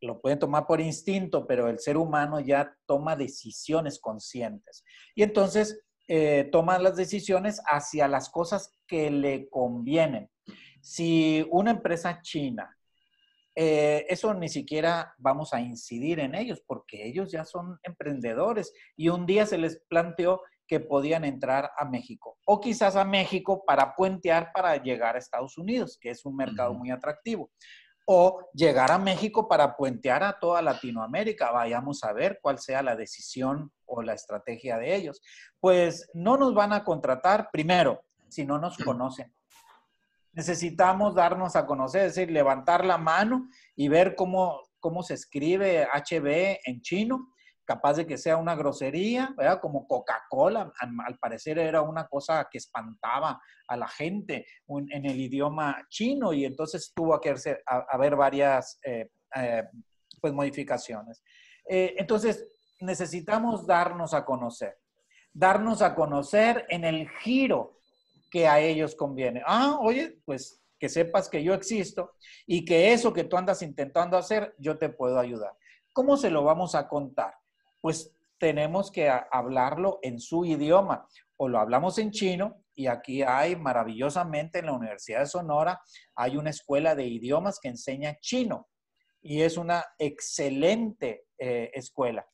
[0.00, 4.84] lo pueden tomar por instinto, pero el ser humano ya toma decisiones conscientes.
[5.14, 10.30] Y entonces eh, toma las decisiones hacia las cosas que le convienen.
[10.80, 12.76] Si una empresa china,
[13.54, 19.08] eh, eso ni siquiera vamos a incidir en ellos porque ellos ya son emprendedores y
[19.08, 23.94] un día se les planteó que podían entrar a México o quizás a México para
[23.96, 27.50] puentear para llegar a Estados Unidos, que es un mercado muy atractivo
[28.06, 31.50] o llegar a México para puentear a toda Latinoamérica.
[31.50, 35.20] Vayamos a ver cuál sea la decisión o la estrategia de ellos.
[35.60, 39.32] Pues no nos van a contratar primero si no nos conocen.
[40.32, 45.86] Necesitamos darnos a conocer, es decir, levantar la mano y ver cómo, cómo se escribe
[45.86, 47.32] HB en chino
[47.70, 49.60] capaz de que sea una grosería, ¿verdad?
[49.60, 55.86] Como Coca-Cola, al, parecer era una cosa que espantaba a la gente en el idioma
[55.88, 57.32] chino y entonces tuvo que
[57.88, 59.62] haber varias eh, eh,
[60.20, 61.22] pues, modificaciones.
[61.64, 62.44] Eh, entonces,
[62.80, 64.76] necesitamos darnos a conocer,
[65.32, 67.78] darnos a conocer en el giro
[68.32, 69.44] que a ellos conviene.
[69.46, 72.14] Ah, oye, pues que sepas que yo existo
[72.48, 75.52] y que eso que tú andas intentando hacer, yo te puedo ayudar.
[75.92, 77.39] ¿Cómo se lo vamos a contar?
[77.80, 81.06] Pues tenemos que hablarlo en su idioma.
[81.36, 85.80] O lo hablamos en chino, y aquí hay maravillosamente en la Universidad de Sonora,
[86.14, 88.68] hay una escuela de idiomas que enseña chino.
[89.22, 92.26] Y es una excelente eh, escuela.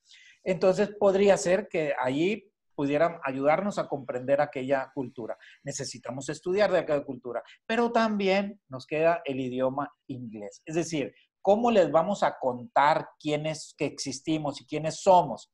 [0.45, 5.37] Entonces podría ser que allí pudieran ayudarnos a comprender aquella cultura.
[5.65, 10.63] Necesitamos estudiar de aquella cultura, pero también nos queda el idioma inglés.
[10.65, 11.13] Es decir,
[11.47, 15.53] ¿Cómo les vamos a contar quiénes que existimos y quiénes somos?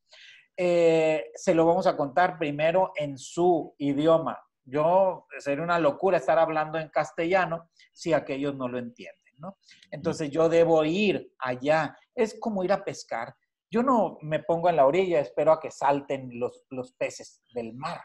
[0.57, 4.43] Eh, se lo vamos a contar primero en su idioma.
[4.65, 9.59] Yo, sería una locura estar hablando en castellano si aquellos no lo entienden, ¿no?
[9.91, 11.95] Entonces yo debo ir allá.
[12.15, 13.35] Es como ir a pescar.
[13.71, 17.75] Yo no me pongo en la orilla, espero a que salten los, los peces del
[17.75, 18.01] mar.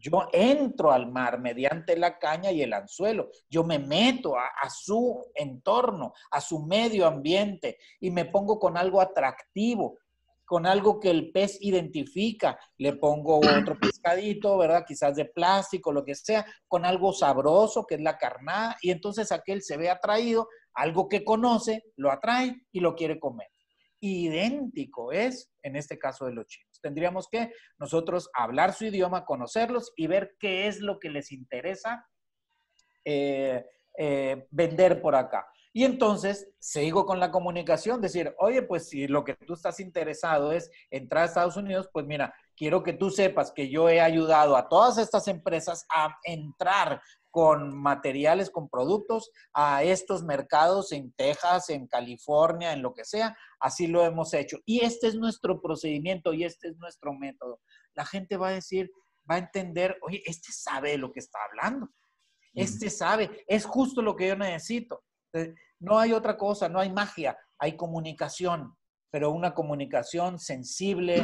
[0.00, 3.30] Yo entro al mar mediante la caña y el anzuelo.
[3.50, 9.00] Yo me meto a, su entorno, a su medio ambiente y me pongo con algo
[9.00, 9.98] atractivo,
[10.46, 12.58] con algo que el pez identifica.
[12.78, 14.84] Le pongo otro pescadito, ¿verdad?
[14.86, 19.30] Quizás de plástico, lo que sea, con algo sabroso que es la carnada y entonces
[19.32, 23.48] aquel se ve atraído, algo que conoce, lo atrae y lo quiere comer.
[24.00, 26.69] Idéntico es en este caso de los chinos.
[26.80, 32.06] Tendríamos que nosotros hablar su idioma, conocerlos y ver qué es lo que les interesa
[33.04, 33.64] eh,
[33.98, 35.46] eh, vender por acá.
[35.72, 40.52] Y entonces sigo con la comunicación, decir, oye, pues si lo que tú estás interesado
[40.52, 44.54] es entrar a Estados Unidos, pues mira, quiero que tú sepas que yo he ayudado
[44.54, 51.70] a todas estas empresas a entrar con materiales, con productos a estos mercados en Texas,
[51.70, 53.34] en California, en lo que sea.
[53.60, 54.58] Así lo hemos hecho.
[54.66, 57.62] Y este es nuestro procedimiento y este es nuestro método.
[57.94, 58.90] La gente va a decir,
[59.28, 61.88] va a entender, oye, este sabe de lo que está hablando.
[62.52, 65.02] Este sabe, es justo lo que yo necesito.
[65.32, 68.76] Eh, no hay otra cosa, no hay magia, hay comunicación,
[69.10, 71.22] pero una comunicación sensible,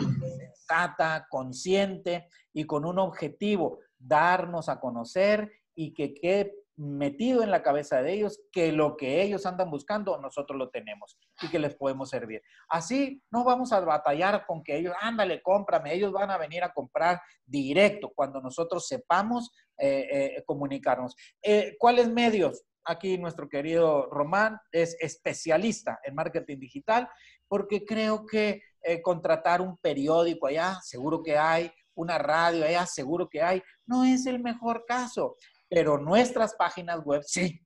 [0.66, 7.62] sensata, consciente y con un objetivo, darnos a conocer y que quede metido en la
[7.62, 11.74] cabeza de ellos que lo que ellos andan buscando, nosotros lo tenemos y que les
[11.74, 12.42] podemos servir.
[12.68, 16.74] Así no vamos a batallar con que ellos, ándale, cómprame, ellos van a venir a
[16.74, 21.16] comprar directo cuando nosotros sepamos eh, eh, comunicarnos.
[21.42, 22.62] Eh, ¿Cuáles medios?
[22.84, 27.08] Aquí nuestro querido Román es especialista en marketing digital
[27.48, 28.62] porque creo que
[29.02, 34.26] contratar un periódico allá, seguro que hay, una radio allá, seguro que hay, no es
[34.26, 35.34] el mejor caso
[35.68, 37.60] pero nuestras páginas web sí,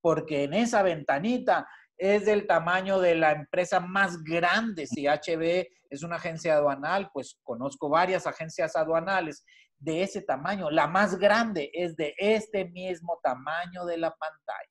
[0.00, 4.86] porque en esa ventanita es del tamaño de la empresa más grande.
[4.86, 9.44] Si HB es una agencia aduanal, pues conozco varias agencias aduanales
[9.78, 10.70] de ese tamaño.
[10.70, 14.68] La más grande es de este mismo tamaño de la pantalla.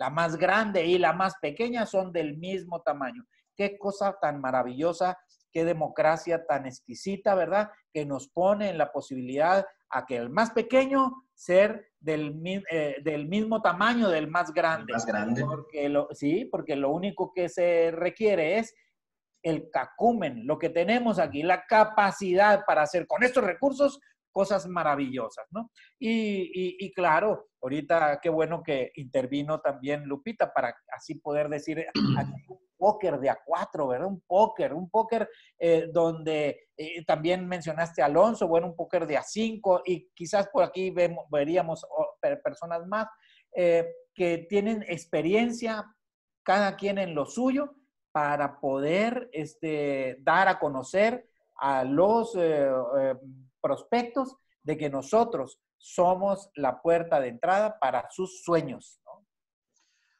[0.00, 3.24] la más grande y la más pequeña son del mismo tamaño.
[3.58, 5.18] Qué cosa tan maravillosa,
[5.52, 7.70] qué democracia tan exquisita, ¿verdad?
[7.92, 12.40] Que nos pone en la posibilidad a que el más pequeño ser del,
[12.70, 14.92] eh, del mismo tamaño del más grande.
[14.92, 15.44] más grande.
[15.44, 18.72] Porque lo, sí, porque lo único que se requiere es
[19.42, 24.00] el cacumen, lo que tenemos aquí, la capacidad para hacer con estos recursos
[24.32, 25.70] cosas maravillosas, ¿no?
[25.98, 31.86] Y, claro, ahorita qué bueno que intervino también Lupita para así poder decir
[32.48, 34.06] un póker de A4, ¿verdad?
[34.06, 39.18] Un póker, un póker eh, donde eh, también mencionaste a Alonso, bueno, un póker de
[39.18, 41.84] A5 y quizás por aquí vemos, veríamos
[42.42, 43.08] personas más
[43.54, 45.84] eh, que tienen experiencia,
[46.42, 47.74] cada quien en lo suyo,
[48.12, 52.36] para poder este, dar a conocer a los
[53.68, 58.98] prospectos de que nosotros somos la puerta de entrada para sus sueños.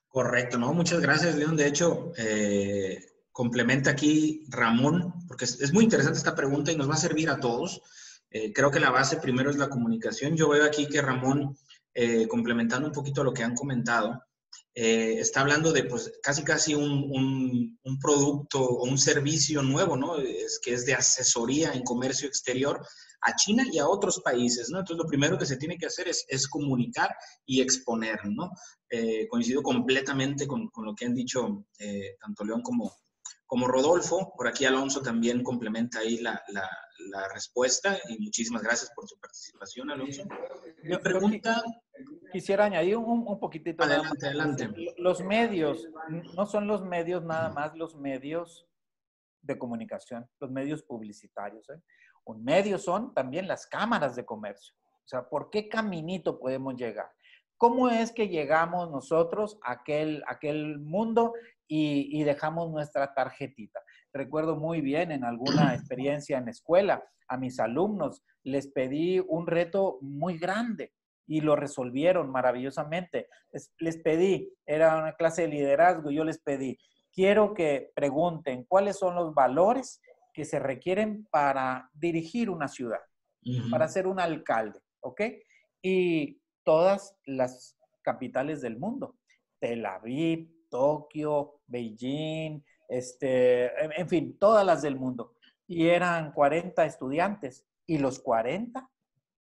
[0.06, 0.74] Correcto, ¿no?
[0.74, 1.56] Muchas gracias, León.
[1.56, 2.98] De hecho, eh,
[3.32, 7.40] complementa aquí Ramón, porque es, muy interesante esta pregunta y nos va a servir a
[7.40, 7.80] todos.
[8.30, 10.37] creo que la base primero es la comunicación.
[10.37, 11.56] Yo veo aquí que Ramón,
[12.28, 14.22] complementando un poquito lo que han comentado,
[14.80, 20.18] eh, está hablando de pues casi casi un, un, producto o un servicio nuevo, ¿no?
[20.18, 22.87] Es, que es de asesoría en comercio exterior
[23.22, 24.78] a China y a otros países, ¿no?
[24.78, 28.50] Entonces lo primero que se tiene que hacer es, es comunicar y exponer, ¿no?
[28.88, 32.92] Eh, coincido completamente con, con, lo que han dicho eh, tanto León como,
[33.46, 34.33] como Rodolfo.
[34.37, 36.68] Por aquí Alonso también complementa ahí la, la,
[37.11, 40.22] la respuesta y muchísimas gracias por tu participación, Alonso.
[40.83, 41.62] Mi pregunta...
[42.33, 43.83] Quisiera añadir un, un poquitito.
[43.83, 44.68] Adelante, adelante.
[44.98, 45.88] Los medios,
[46.37, 48.67] no son los medios nada más los medios
[49.48, 51.68] de comunicación, los medios publicitarios.
[51.70, 51.80] ¿eh?
[52.24, 54.74] Un medio son también las cámaras de comercio.
[54.78, 57.11] O sea, ¿por qué caminito podemos llegar?
[57.56, 61.32] ¿Cómo es que llegamos nosotros a aquel, aquel mundo
[61.66, 63.80] y, y, dejamos nuestra tarjetita?
[64.12, 69.98] Recuerdo muy bien en alguna experiencia en escuela, a mis alumnos les pedí un reto
[70.00, 70.92] muy grande
[71.26, 73.28] y lo resolvieron maravillosamente.
[73.78, 76.78] Les, pedí, era una clase de liderazgo, yo les pedí,
[77.18, 80.00] quiero que pregunten cuáles son los valores
[80.33, 83.00] que se requieren para dirigir una ciudad,
[83.72, 85.22] para ser un alcalde, ¿ok?
[85.83, 89.16] Y todas las capitales del mundo,
[89.59, 95.35] Tel Aviv, Tokio, Beijing, este, en fin, todas las del mundo.
[95.66, 98.88] Y eran 40 estudiantes y los 40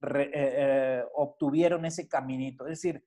[0.00, 2.64] eh, eh, obtuvieron ese caminito.
[2.64, 3.04] Es decir,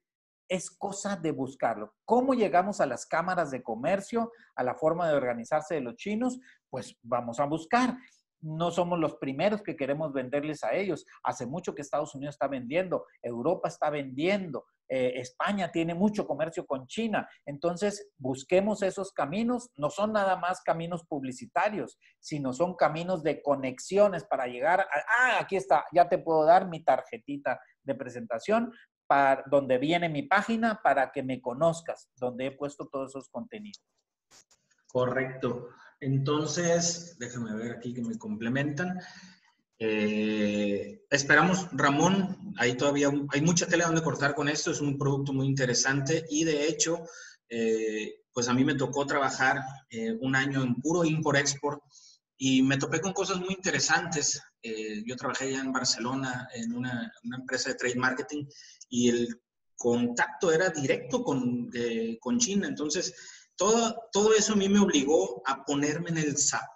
[0.50, 1.94] es cosa de buscarlo.
[2.06, 6.40] ¿Cómo llegamos a las cámaras de comercio, a la forma de organizarse de los chinos?
[6.70, 7.98] Pues vamos a buscar
[8.42, 11.06] no somos los primeros que queremos venderles a ellos.
[11.24, 16.66] Hace mucho que Estados Unidos está vendiendo, Europa está vendiendo, eh, España tiene mucho comercio
[16.66, 17.28] con China.
[17.46, 19.70] Entonces, busquemos esos caminos.
[19.76, 24.88] No son nada más caminos publicitarios, sino son caminos de conexiones para llegar a,
[25.20, 28.72] ah, aquí está, ya te puedo dar mi tarjetita de presentación
[29.10, 33.84] para, donde viene mi página para que me conozcas, donde he puesto todos esos contenidos.
[34.88, 35.70] Correcto.
[36.00, 39.00] Entonces, déjame ver aquí que me complementan.
[39.80, 45.32] Eh, esperamos, Ramón, ahí todavía hay mucha tela donde cortar con esto, es un producto
[45.32, 47.06] muy interesante y de hecho,
[47.48, 51.82] eh, pues a mí me tocó trabajar eh, un año en puro import-export
[52.38, 54.42] y me topé con cosas muy interesantes.
[55.06, 58.46] yo trabajé ya en Barcelona en una, una, empresa de trade marketing
[58.90, 59.42] y el
[59.76, 61.72] contacto era directo con,
[62.20, 63.14] con China, entonces
[63.60, 66.36] todo, todo eso a mí me obligó a ponerme en, el,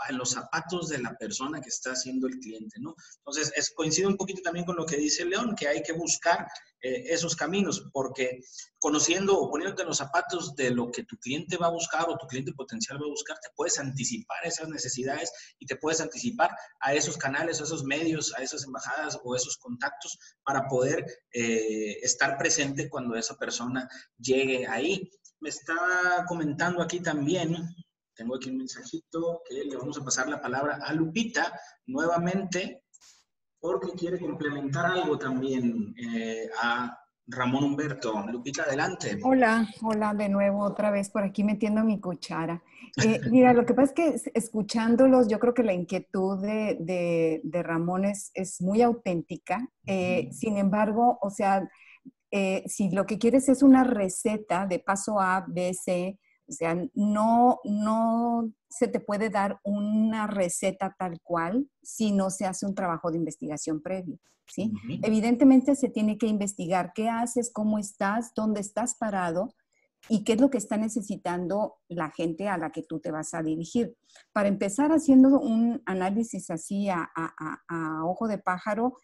[0.09, 2.93] en los zapatos de la persona que está siendo el cliente, ¿no?
[3.19, 3.73] Entonces, es,
[4.05, 6.45] un poquito también con lo que dice León, que hay que buscar
[6.81, 8.41] eh, esos caminos, porque
[8.79, 12.17] conociendo o poniéndote en los zapatos de lo que tu cliente va a buscar o
[12.17, 16.51] tu cliente potencial va a buscar, te puedes anticipar esas necesidades y te puedes anticipar
[16.81, 21.99] a esos canales, a esos medios, a esas embajadas o esos contactos para poder eh,
[22.01, 25.09] estar presente cuando esa persona llegue ahí
[25.43, 27.53] me estaba comentando aquí también,
[28.15, 32.85] tengo aquí un mensajito que le vamos a pasar la palabra a Lupita nuevamente,
[33.59, 38.25] porque quiere complementar algo también eh, a Ramón Humberto.
[38.31, 39.19] Lupita, adelante.
[39.21, 42.63] Hola, hola de nuevo, otra vez por aquí metiendo mi cuchara.
[43.03, 47.63] Eh, mira, lo que pasa es que escuchándolos, yo creo que la inquietud de, de,
[47.63, 49.67] Ramón es, es, muy auténtica.
[49.87, 51.69] Eh, sin embargo, o sea,
[52.35, 56.17] eh, si lo que quieres es una receta de paso A, B, C,
[56.47, 62.47] o sea, no, no se te puede dar una receta tal cual si no se
[62.47, 64.17] hace un trabajo de investigación previo.
[64.47, 64.73] ¿sí?
[65.03, 69.53] Evidentemente se tiene que investigar qué haces, cómo estás, dónde estás parado
[70.09, 73.35] y qué es lo que está necesitando la gente a la que tú te vas
[73.35, 73.95] a dirigir.
[74.31, 77.11] Para empezar haciendo un análisis así a,
[78.03, 78.97] ojo de pájaro,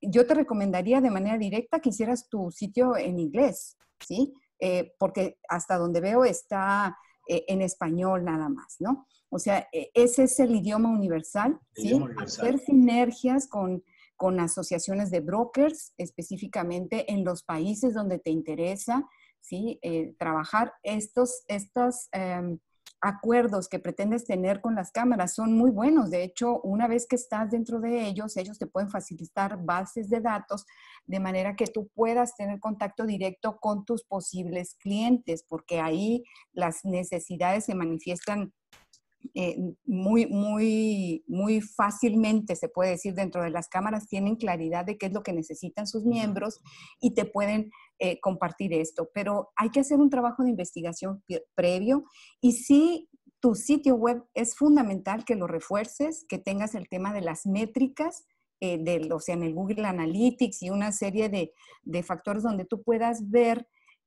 [0.00, 4.34] yo te recomendaría de manera directa que hicieras tu sitio en inglés, ¿sí?
[4.58, 6.96] Eh, porque hasta donde veo está
[7.26, 9.06] eh, en español nada más, ¿no?
[9.30, 12.00] O sea, e, ese es el idioma universal, ¿sí?
[12.18, 13.82] Hacer sinergias con,
[14.16, 19.06] con asociaciones de brokers, específicamente en los países donde te interesa,
[19.40, 19.78] ¿sí?
[19.82, 22.58] Eh, trabajar estos, estos em,
[23.00, 26.10] acuerdos que pretendes tener con las cámaras son muy buenos.
[26.10, 30.20] De hecho, una vez que estás dentro de ellos, ellos te pueden facilitar bases de
[30.20, 30.66] datos
[31.06, 36.84] de manera que tú puedas tener contacto directo con tus posibles clientes, porque ahí las
[36.84, 38.52] necesidades se manifiestan
[39.34, 44.96] eh, muy, muy, muy fácilmente, se puede decir, dentro de las cámaras, tienen claridad de
[44.96, 46.60] qué es lo que necesitan sus miembros
[47.00, 47.70] y te pueden
[48.00, 49.10] eh, compartir esto.
[49.14, 51.22] Pero hay que hacer un trabajo de investigación
[51.54, 52.04] previo
[52.40, 53.08] y sí,
[53.40, 58.26] tu sitio web es fundamental que lo refuerces, que tengas el tema de las métricas,
[58.60, 62.66] eh, del, o sea, en el Google Analytics y una serie de, de factores donde
[62.66, 63.66] tú puedas ver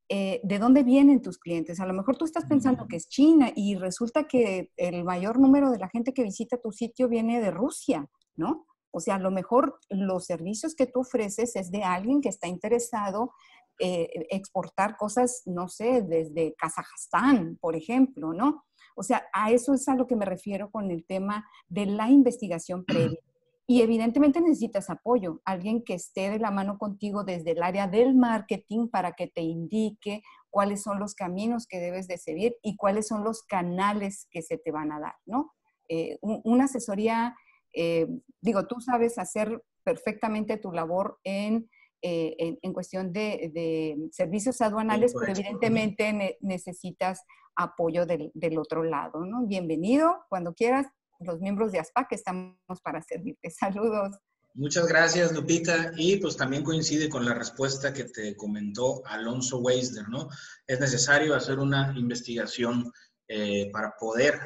[0.09, 1.79] eh, de dónde vienen tus clientes.
[1.79, 5.71] A lo mejor tú estás pensando que es China y resulta que el mayor número
[5.71, 8.67] de la gente que visita tu sitio viene de Rusia, ¿no?
[8.91, 12.47] O sea, a lo mejor los servicios que tú ofreces es de alguien que está
[12.47, 13.31] interesado
[13.79, 18.63] eh, exportar cosas, no sé, desde Kazajstán, por ejemplo, ¿no?
[18.95, 22.09] O sea, a eso es a lo que me refiero con el tema de la
[22.09, 23.19] investigación previa.
[23.65, 28.13] Y evidentemente necesitas apoyo, alguien que esté de la mano contigo desde el área del
[28.13, 33.07] marketing para que te indique cuáles son los caminos que debes de seguir y cuáles
[33.07, 35.53] son los canales que se te van a dar, ¿no?
[35.87, 37.35] Eh, una asesoría,
[37.73, 38.07] eh,
[38.41, 41.69] digo, tú sabes hacer perfectamente tu labor en,
[42.05, 47.23] eh, en, cuestión de, de, servicios aduanales, pero evidentemente necesitas
[47.55, 49.45] apoyo del, del otro lado, ¿no?
[49.47, 50.87] Bienvenido, cuando quieras,
[51.19, 53.49] los miembros de ASPAC estamos para servirte.
[53.49, 54.17] Saludos.
[54.55, 55.93] Muchas gracias, Lupita.
[55.97, 60.27] Y pues también coincide con la respuesta que te comentó Alonso Weisler, ¿no?
[60.67, 62.91] Es necesario hacer una investigación
[63.27, 64.37] eh, para poder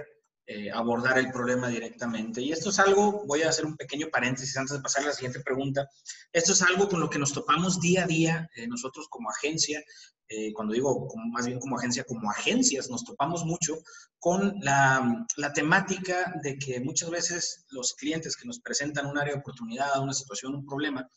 [0.50, 2.42] eh, abordar el problema directamente.
[2.42, 5.14] Y esto es algo, voy a hacer un pequeño paréntesis antes de pasar a la
[5.14, 5.90] siguiente pregunta.
[6.32, 9.84] Esto es algo con lo que nos topamos día a día eh, nosotros como agencia.
[10.30, 13.78] Eh, cuando digo más bien como agencia, como agencias, nos topamos mucho
[14.20, 19.34] con la, la, temática de que muchas veces los clientes que nos presentan un área
[19.34, 21.10] de oportunidad, una situación, un problema,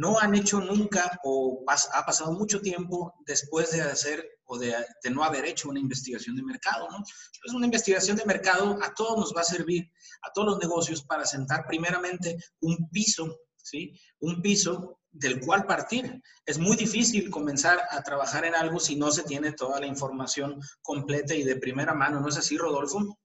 [0.00, 4.74] no han hecho nunca o ha pasado mucho tiempo después de hacer o de,
[5.10, 6.88] no haber hecho una investigación de mercado.
[6.90, 6.96] ¿no?
[6.96, 9.92] Entonces, una investigación de mercado a todos nos va a servir,
[10.22, 13.92] a todos los negocios, para sentar primeramente un piso, ¿sí?
[14.20, 16.22] Un piso del cual partir.
[16.46, 20.58] Es muy difícil comenzar a trabajar en algo si no se tiene toda la información
[20.80, 22.20] completa y de primera mano.
[22.20, 23.18] ¿No es así, Rodolfo?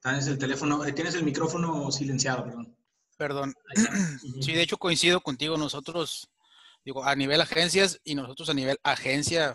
[0.00, 2.76] Tienes el teléfono, eh, tienes el micrófono silenciado, perdón.
[3.22, 3.54] Perdón.
[4.42, 5.56] Sí, de hecho coincido contigo.
[5.56, 6.28] Nosotros,
[6.84, 9.54] digo, a nivel agencias y nosotros a nivel agencia,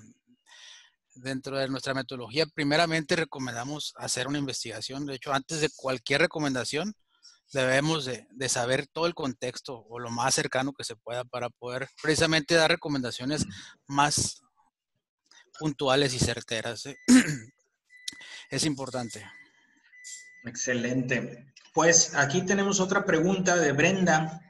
[1.15, 5.05] dentro de nuestra metodología, primeramente recomendamos hacer una investigación.
[5.05, 6.95] De hecho, antes de cualquier recomendación,
[7.51, 11.89] debemos de, saber todo el contexto o lo más cercano que se pueda para poder
[12.01, 13.45] precisamente dar recomendaciones
[13.85, 14.43] más
[15.59, 16.85] puntuales y certeras.
[16.85, 16.95] ¿eh?
[18.49, 19.29] Es importante.
[20.45, 21.53] Excelente.
[21.77, 24.41] Pues aquí tenemos otra pregunta de Brenda.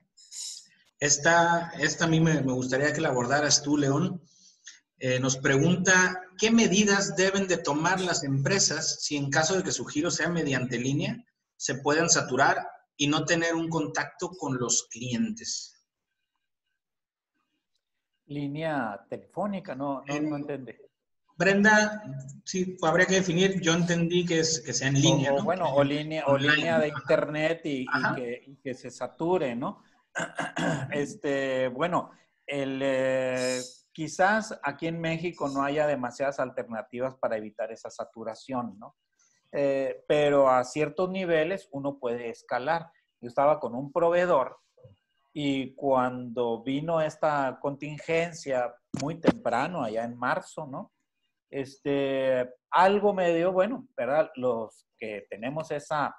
[0.97, 4.21] Esta, esta a mí me, gustaría que la abordaras tú, León.
[4.97, 9.73] Eh, nos pregunta, ¿qué medidas deben de tomar las empresas si en caso de que
[9.73, 11.21] su giro sea mediante línea,
[11.57, 12.65] se puedan saturar
[12.95, 15.85] y no tener un contacto con los clientes?
[18.27, 20.86] Línea telefónica, no, no, no entiende.
[21.37, 22.01] Brenda,
[22.43, 25.33] sí, habría que definir, yo entendí que, es, que sea en línea.
[25.33, 27.85] O, Bueno, o línea, o línea de internet y,
[28.63, 29.83] que, se sature, ¿no?
[30.91, 32.09] Este, bueno,
[32.47, 33.61] el, eh,
[33.91, 38.95] quizás aquí en México no haya demasiadas alternativas para evitar esa saturación, ¿no?
[39.51, 42.89] Eh, pero a ciertos niveles uno puede escalar.
[43.21, 44.57] Yo estaba con un proveedor
[45.33, 50.91] y cuando vino esta contingencia muy temprano, allá en marzo, ¿no?
[51.49, 54.29] Este, algo medio, bueno, ¿verdad?
[54.35, 56.15] Los que tenemos esa,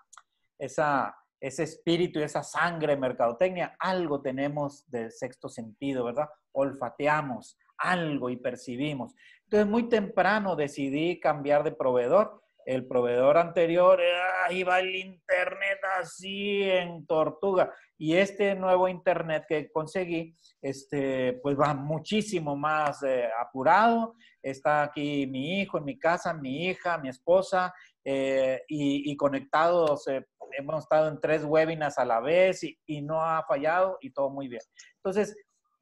[0.58, 6.28] esa, ese espíritu y esa sangre mercadotecnia, algo tenemos de sexto sentido, ¿verdad?
[6.52, 9.14] Olfateamos algo y percibimos.
[9.44, 12.42] Entonces, muy temprano decidí cambiar de proveedor.
[12.68, 13.98] El proveedor anterior,
[14.44, 17.72] ahí va el internet así en tortuga.
[17.96, 24.16] Y este nuevo internet que conseguí, este, pues va muchísimo más eh, apurado.
[24.42, 27.72] Está aquí mi hijo en mi casa, mi hija, mi esposa,
[28.04, 30.06] eh, y, conectados.
[30.08, 34.10] Eh, hemos estado en tres webinars a la vez y, y no ha fallado y
[34.10, 34.62] todo muy bien.
[34.96, 35.34] Entonces,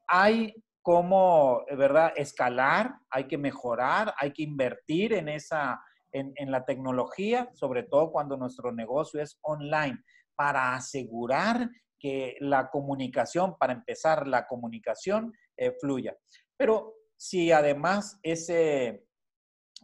[0.06, 5.82] hay como, ¿verdad?, escalar, hay que mejorar, hay que invertir en esa,
[6.18, 9.98] en, la tecnología, sobre todo cuando nuestro negocio es online,
[10.34, 16.16] para asegurar que la comunicación, para empezar la comunicación, eh, fluya.
[16.56, 19.06] Pero si además ese,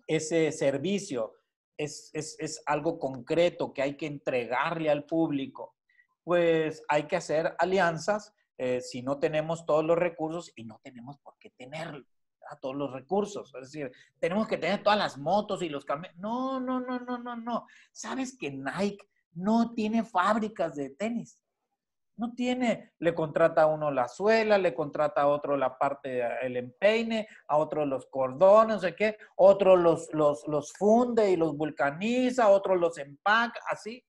[0.07, 1.33] ese servicio
[1.76, 5.74] es, es, es algo concreto que hay que entregarle al público,
[6.24, 11.18] pues hay que hacer alianzas eh, si no tenemos todos los recursos y no tenemos
[11.18, 11.51] por qué
[12.57, 13.55] todos los recursos.
[13.55, 16.16] Es decir, tenemos que tener todas las motos y los camiones.
[16.18, 17.66] No, no, no, no, no, no.
[17.90, 21.38] ¿Sabes que Nike no tiene fábricas de tenis?
[22.16, 26.57] No tiene, le contrata a uno la suela, le contrata a otro la parte, el
[26.57, 31.57] empeine, a otro los cordones, no sé qué, otro los, los, los funde y los
[31.57, 34.05] vulcaniza, otro los empaca, así.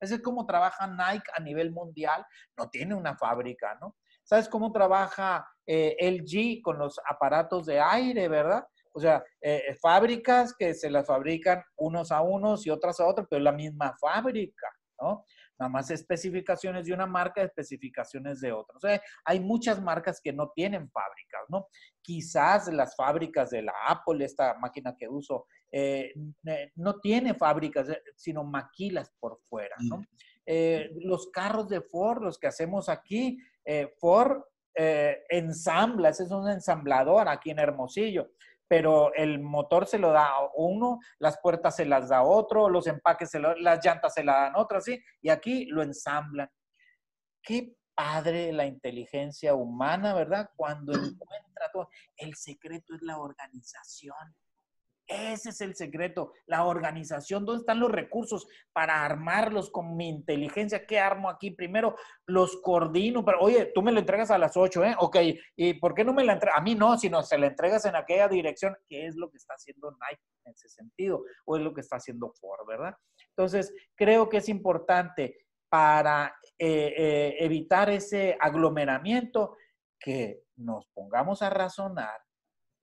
[0.00, 2.24] Ese es como trabaja Nike a nivel mundial.
[2.56, 3.96] No tiene una fábrica, ¿no?
[4.30, 8.64] ¿Sabes cómo trabaja eh, LG con los aparatos de aire, verdad?
[8.92, 13.26] O sea, eh, fábricas que se las fabrican unos a unos y otras a otros,
[13.28, 14.68] pero es la misma fábrica,
[15.00, 15.24] ¿no?
[15.58, 18.76] Nada más especificaciones de una marca, especificaciones de otra.
[18.76, 21.66] O sea, hay muchas marcas que no tienen fábricas, ¿no?
[22.00, 26.14] Quizás las fábricas de la Apple, esta máquina que uso, eh,
[26.76, 29.96] no tiene fábricas, eh, sino maquilas por fuera, ¿no?
[29.98, 30.06] Mm.
[30.52, 33.38] Eh, los carros de Ford, los que hacemos aquí,
[33.98, 34.42] Ford
[34.74, 38.30] ensambla, ese es un ensamblador aquí en Hermosillo
[38.70, 43.28] pero el motor se lo da uno, las puertas se las da otro, los empaques,
[43.28, 45.02] se las llantas se las dan otro, ¿sí?
[45.20, 46.48] Y aquí lo ensamblan.
[47.42, 50.50] Qué padre la inteligencia humana, ¿verdad?
[50.54, 51.88] Cuando encuentra todo.
[52.16, 54.36] El secreto es la organización.
[55.10, 57.44] Ese es el secreto, la organización.
[57.44, 60.86] ¿Dónde están los recursos para armarlos con mi inteligencia?
[60.86, 61.50] ¿Qué armo aquí?
[61.50, 61.96] Primero
[62.26, 64.94] los coordino, pero oye, tú me lo entregas a las 8, ¿eh?
[65.00, 65.16] Ok,
[65.56, 66.60] ¿y por qué no me la entregas?
[66.60, 69.54] A mí no, sino se la entregas en aquella dirección, ¿Qué es lo que está
[69.54, 72.94] haciendo Nike en ese sentido, o es lo que está haciendo Ford, ¿verdad?
[73.30, 79.56] Entonces, creo que es importante para eh, eh, evitar ese aglomeramiento
[79.98, 82.20] que nos pongamos a razonar,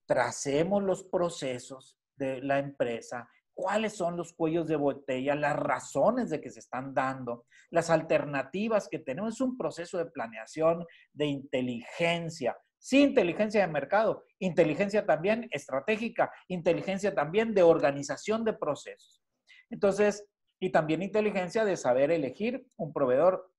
[0.06, 6.40] tracemos los procesos, de la empresa, cuáles son los cuellos de botella, las razones de
[6.40, 9.34] que se están dando, las alternativas que tenemos.
[9.34, 17.16] Es un proceso de planeación, de inteligencia, sí inteligencia de mercado, inteligencia también estratégica, inteligencia
[17.16, 19.24] también de organización de procesos.
[19.70, 20.26] Entonces,
[20.60, 23.52] y también inteligencia de saber elegir un proveedor,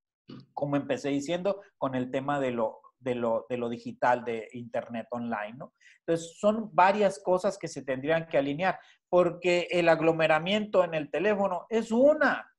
[0.53, 5.07] como empecé diciendo, con el tema de lo de lo, de lo digital, de Internet
[5.11, 5.73] online, ¿no?
[5.99, 8.79] Entonces, son varias cosas que se tendrían que alinear,
[9.09, 12.49] porque el aglomeramiento en el teléfono es una,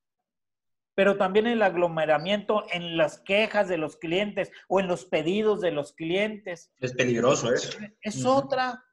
[0.95, 5.71] pero también el aglomeramiento en las quejas de los clientes o en los pedidos de
[5.71, 6.73] los clientes.
[6.79, 7.79] Es peligroso eso.
[8.03, 8.85] Es, otra.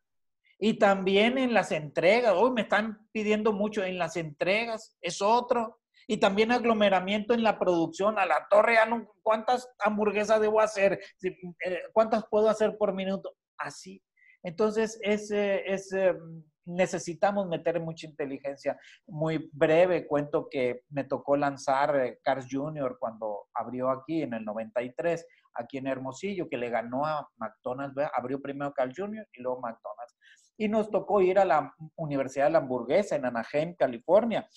[0.57, 2.33] Y también en las entregas.
[2.35, 4.95] Hoy me están pidiendo mucho en las entregas.
[5.01, 8.17] Es otro y también aglomeramiento en la producción.
[8.17, 8.77] A la torre,
[9.21, 10.99] ¿cuántas hamburguesas debo hacer?
[11.21, 13.35] Eh, ¿Cuántas puedo hacer por minuto?
[13.57, 14.01] Así.
[14.41, 16.15] Entonces, ese, ese,
[16.65, 18.79] necesitamos meter mucha inteligencia.
[19.07, 22.97] Muy breve, cuento que me tocó lanzar eh, Cars Jr.
[22.99, 28.41] cuando abrió aquí en el 93, aquí en Hermosillo, que le ganó a McDonald's, abrió
[28.41, 29.27] primero Cars Jr.
[29.33, 30.17] y luego McDonald's.
[30.59, 34.47] Y nos tocó ir a la Universidad de la Hamburguesa en Anaheim, California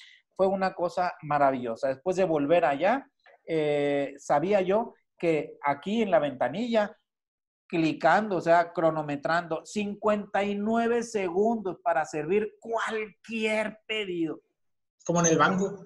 [0.41, 1.89] fue una cosa maravillosa.
[1.89, 3.07] Después de volver allá,
[3.47, 6.97] eh, sabía yo que aquí en la ventanilla,
[7.67, 14.41] clicando, o sea, cronometrando, 59 segundos para servir cualquier pedido.
[15.05, 15.85] Como en el banco.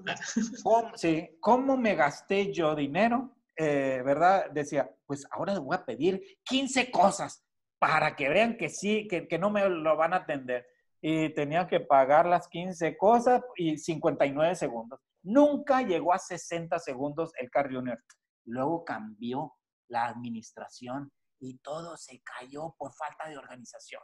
[0.94, 3.34] sí, ¿cómo me gasté yo dinero?
[3.56, 4.52] Eh, ¿Verdad?
[4.52, 7.44] Decía, pues ahora voy a pedir 15 cosas
[7.80, 10.64] para que vean que sí, que, que no me lo van a atender
[11.06, 14.98] y tenía que pagar las 15 cosas y 59 segundos.
[15.22, 18.02] Nunca llegó a 60 segundos el Car Junior.
[18.46, 19.52] Luego cambió
[19.88, 24.00] la administración y todo se cayó por falta de organización.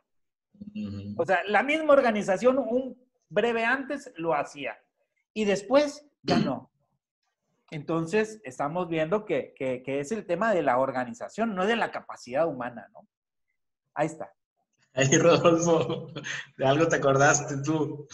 [1.16, 4.76] O sea, la misma organización un breve antes lo hacía
[5.32, 6.70] y después ya no.
[7.70, 11.92] Entonces, estamos viendo que, que, que es el tema de la organización, no de la
[11.92, 13.08] capacidad humana, ¿no?
[13.94, 14.34] Ahí está.
[15.00, 16.12] Ahí, Rodolfo,
[16.56, 18.06] de algo te acordaste tú.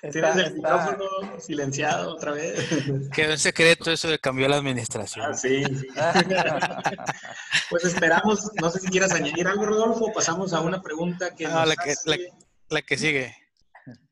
[0.00, 1.04] Tienes el micrófono
[1.38, 2.68] silenciado otra vez.
[3.12, 5.26] Quedó en secreto eso de cambió la administración.
[5.28, 5.88] Ah, sí, sí.
[7.68, 11.46] pues esperamos, no sé si quieras añadir algo, Rodolfo, pasamos a una pregunta que...
[11.46, 11.94] No, la, que
[12.68, 13.36] la, que sigue.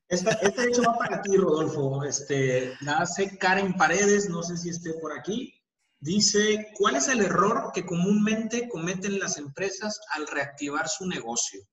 [0.09, 2.04] Esta, este hecho va para ti, Rodolfo.
[2.04, 5.57] Este, la hace Karen Paredes, no sé si esté por aquí.
[6.01, 11.66] Dice, ¿cuál es el error que comúnmente cometen las empresas al reactivar su negocio?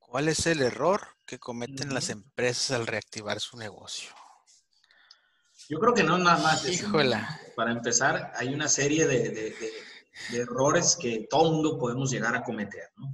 [0.00, 4.10] ¿Cuál es el error que cometen las empresas al reactivar su negocio?
[5.68, 6.66] Yo creo que no nada más.
[6.66, 7.38] Híjola.
[7.54, 9.54] Para empezar, hay una serie de,
[10.32, 13.12] errores que todo mundo podemos llegar a cometer, ¿no?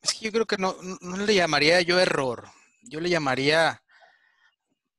[0.00, 2.48] Es que yo creo que no, no le llamaría yo error.
[2.82, 3.82] Yo le llamaría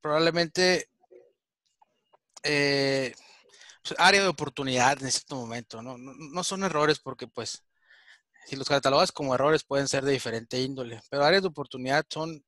[0.00, 0.90] probablemente
[2.46, 3.14] eh,
[3.82, 5.82] pues, área de oportunidad en este momento.
[5.82, 5.98] ¿no?
[5.98, 7.64] No, no son errores porque pues
[8.46, 12.44] si los catalogas como errores pueden ser de diferente índole, pero áreas de oportunidad son,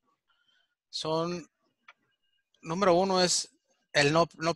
[0.91, 1.49] son
[2.63, 3.51] número uno es
[3.93, 4.55] el no, no,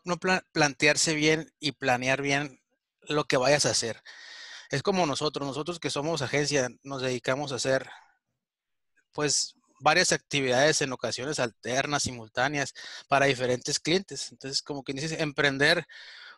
[0.53, 2.61] plantearse bien y planear bien
[3.03, 4.03] lo que vayas a hacer.
[4.71, 7.91] Es como nosotros, nosotros que somos agencia, nos dedicamos a hacer
[9.13, 12.75] pues varias actividades en ocasiones alternas, simultáneas,
[13.09, 14.31] para diferentes clientes.
[14.33, 15.87] Entonces, como que dices, emprender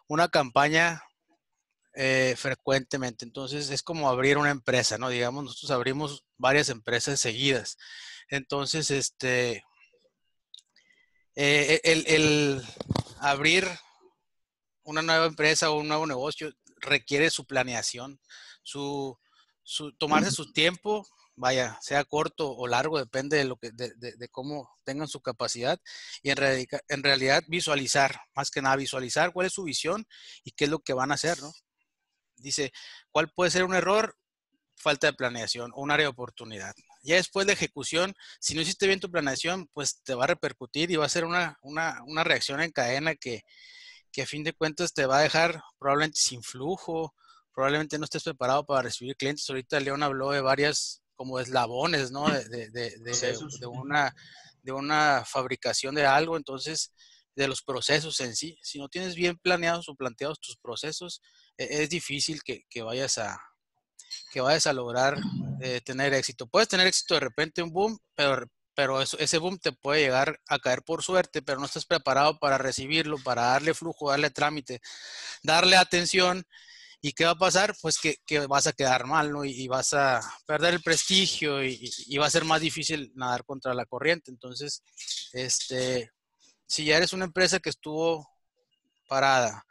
[0.08, 1.02] una campaña
[1.94, 3.24] eh, frecuentemente.
[3.24, 5.08] Entonces es como abrir una empresa, ¿no?
[5.08, 7.78] Digamos, nosotros abrimos varias empresas seguidas.
[8.28, 9.62] Entonces, este,
[11.36, 12.62] eh, el,
[13.20, 13.68] abrir
[14.82, 18.20] una nueva empresa o un nuevo negocio requiere su planeación,
[18.62, 19.16] su,
[19.98, 21.06] tomarse su tiempo,
[21.36, 25.80] vaya, sea corto o largo, depende de, lo que, de, cómo tengan su capacidad,
[26.22, 26.38] y en,
[26.88, 30.06] en realidad visualizar, más que nada visualizar cuál es su visión
[30.44, 31.52] y qué es lo que van a hacer, ¿no?
[32.36, 32.72] Dice,
[33.10, 34.16] ¿cuál puede ser un error?
[34.76, 36.74] Falta de planeación o un área de oportunidad.
[37.02, 40.90] Ya después de ejecución, si no hiciste bien tu planeación, pues te va a repercutir
[40.90, 41.58] y va a ser una,
[42.24, 43.42] reacción en cadena que,
[44.20, 47.14] a fin de cuentas te va a dejar probablemente sin flujo,
[47.52, 49.48] probablemente no estés preparado para recibir clientes.
[49.48, 52.28] Ahorita León habló de varias como eslabones, ¿no?
[52.30, 54.14] De, de, una,
[54.62, 56.92] de una fabricación de algo, entonces,
[57.36, 58.58] de los procesos en sí.
[58.62, 61.20] Si no tienes bien planeados o planteados tus procesos,
[61.56, 63.40] e-, es difícil que, vayas a
[64.32, 65.18] que vayas a lograr
[65.60, 66.46] eh, tener éxito.
[66.46, 70.58] Puedes tener éxito de repente un boom, pero, pero ese boom te puede llegar a
[70.58, 74.80] caer por suerte, pero no estás preparado para recibirlo, para darle flujo, darle trámite,
[75.42, 76.44] darle atención.
[77.04, 77.76] ¿Y qué va a pasar?
[77.82, 79.44] Pues que, vas a quedar mal, ¿no?
[79.44, 83.84] Y, vas a perder el prestigio y, va a ser más difícil nadar contra la
[83.84, 84.30] corriente.
[84.30, 84.82] Entonces,
[85.34, 86.10] este,
[86.66, 88.26] si ya eres una empresa que estuvo
[89.06, 89.66] parada,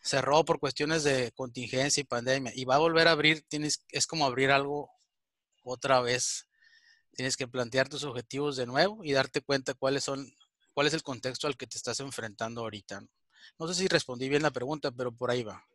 [0.00, 4.06] cerró por cuestiones de contingencia y pandemia y va a volver a abrir, tienes, es
[4.06, 4.92] como abrir algo
[5.64, 6.46] otra vez.
[7.16, 10.24] Tienes que plantear tus objetivos de nuevo y darte cuenta cuáles son,
[10.72, 13.02] cuál es el contexto al que te estás enfrentando ahorita.
[13.58, 15.66] No sé si respondí bien la pregunta, pero por ahí va.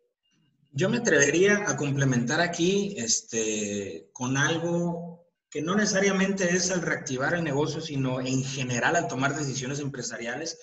[0.77, 7.33] Yo me atrevería a complementar aquí este, con algo que no necesariamente es al reactivar
[7.33, 10.59] el negocio, sino en general al tomar decisiones empresariales.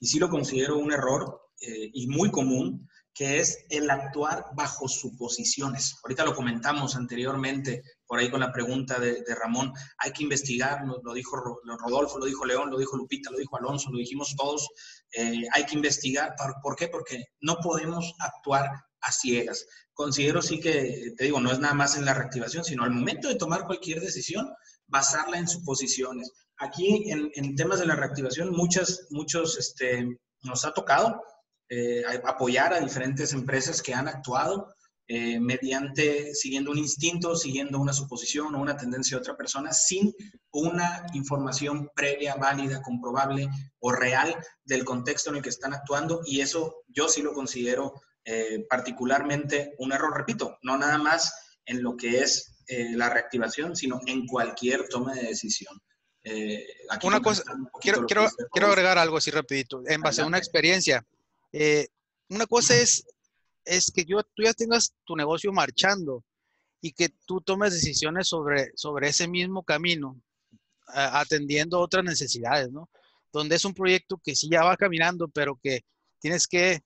[0.00, 4.88] Y sí lo considero un error eh, y muy común, que es el actuar bajo
[4.88, 5.94] suposiciones.
[6.02, 11.14] Ahorita lo comentamos anteriormente, por ahí con la pregunta de, Ramón, hay que investigar, lo,
[11.14, 14.68] dijo Rodolfo, lo dijo León, lo dijo Lupita, lo dijo Alonso, lo dijimos todos,
[15.12, 16.34] eh, hay que investigar.
[16.60, 16.88] ¿Por, qué?
[16.88, 18.68] Porque no podemos actuar
[19.02, 19.66] a ciegas.
[19.92, 23.28] Considero sí que, te digo, no es nada más en la reactivación, sino al momento
[23.28, 24.50] de tomar cualquier decisión,
[24.86, 26.32] basarla en suposiciones.
[26.58, 30.06] Aquí en, temas de la reactivación, muchas, muchos este,
[30.42, 31.22] nos ha tocado
[31.68, 34.68] eh, apoyar a diferentes empresas que han actuado
[35.08, 40.14] eh, mediante, siguiendo un instinto, siguiendo una suposición o una tendencia de otra persona, sin
[40.52, 43.48] una información previa, válida, comprobable
[43.80, 44.34] o real
[44.64, 46.20] del contexto en el que están actuando.
[46.24, 47.92] Y eso yo sí lo considero
[48.24, 51.32] eh, particularmente un error, repito, no nada más
[51.64, 52.48] en lo que es
[52.94, 55.78] la reactivación, sino en cualquier toma de decisión.
[57.02, 57.42] una cosa,
[57.82, 61.04] quiero, quiero, quiero agregar algo así rapidito, en base a una experiencia.
[61.52, 61.88] Eh,
[62.30, 63.04] una cosa es,
[63.64, 66.24] es que yo, tú ya tengas tu negocio marchando
[66.80, 70.20] y que tú tomes decisiones sobre, sobre ese mismo camino,
[70.86, 72.90] atendiendo otras necesidades, ¿no?
[73.32, 75.84] Donde es un proyecto que sí ya va caminando, pero que
[76.20, 76.82] tienes que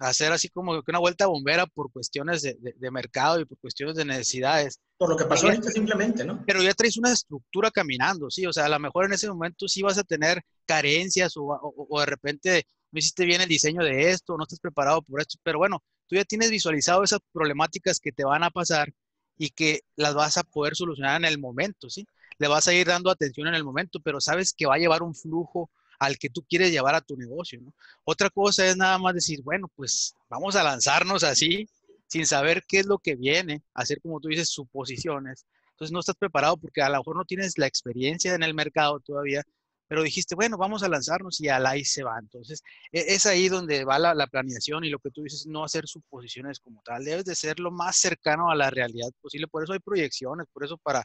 [0.00, 4.04] hacer así como que una vuelta bombera por cuestiones de, mercado y por cuestiones de
[4.04, 4.80] necesidades.
[4.96, 6.42] Por lo que pasó ahorita simplemente, ¿no?
[6.46, 9.68] Pero ya traes una estructura caminando, sí, o sea, a lo mejor en ese momento
[9.68, 11.44] sí vas a tener carencias o,
[11.88, 15.38] o de repente no hiciste bien el diseño de esto, no estás preparado por esto,
[15.42, 18.92] pero bueno, tú ya tienes visualizado esas problemáticas que te van a pasar
[19.38, 22.06] y que las vas a poder solucionar en el momento, ¿sí?
[22.40, 25.02] le vas a ir dando atención en el momento, pero sabes que va a llevar
[25.02, 25.70] un flujo
[26.00, 27.60] al que tú quieres llevar a tu negocio.
[27.60, 27.74] ¿no?
[28.04, 31.68] Otra cosa es nada más decir, bueno, pues vamos a lanzarnos así,
[32.08, 35.46] sin saber qué es lo que viene, hacer como tú dices, suposiciones.
[35.72, 38.98] Entonces no estás preparado porque a lo mejor no tienes la experiencia en el mercado
[39.00, 39.42] todavía,
[39.88, 42.18] pero dijiste, bueno, vamos a lanzarnos y al ahí se va.
[42.18, 45.86] Entonces, e, es ahí donde va la, planeación y lo que tú dices, no hacer
[45.86, 49.48] suposiciones como tal, debes de ser lo más cercano a la realidad posible.
[49.48, 51.04] Por eso hay proyecciones, por eso para,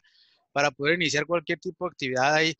[0.52, 2.54] para poder iniciar cualquier tipo de actividad hay,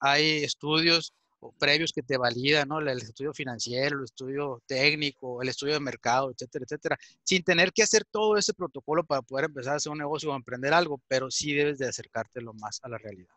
[0.00, 1.12] hay estudios
[1.58, 2.80] previos que te validan, ¿no?
[2.80, 7.82] El estudio financiero, el estudio técnico, el estudio de mercado, etcétera, etcétera, sin tener que
[7.82, 11.30] hacer todo ese protocolo para poder empezar a hacer un negocio o emprender algo, pero
[11.30, 13.34] sí debes de acercarte lo más a la realidad.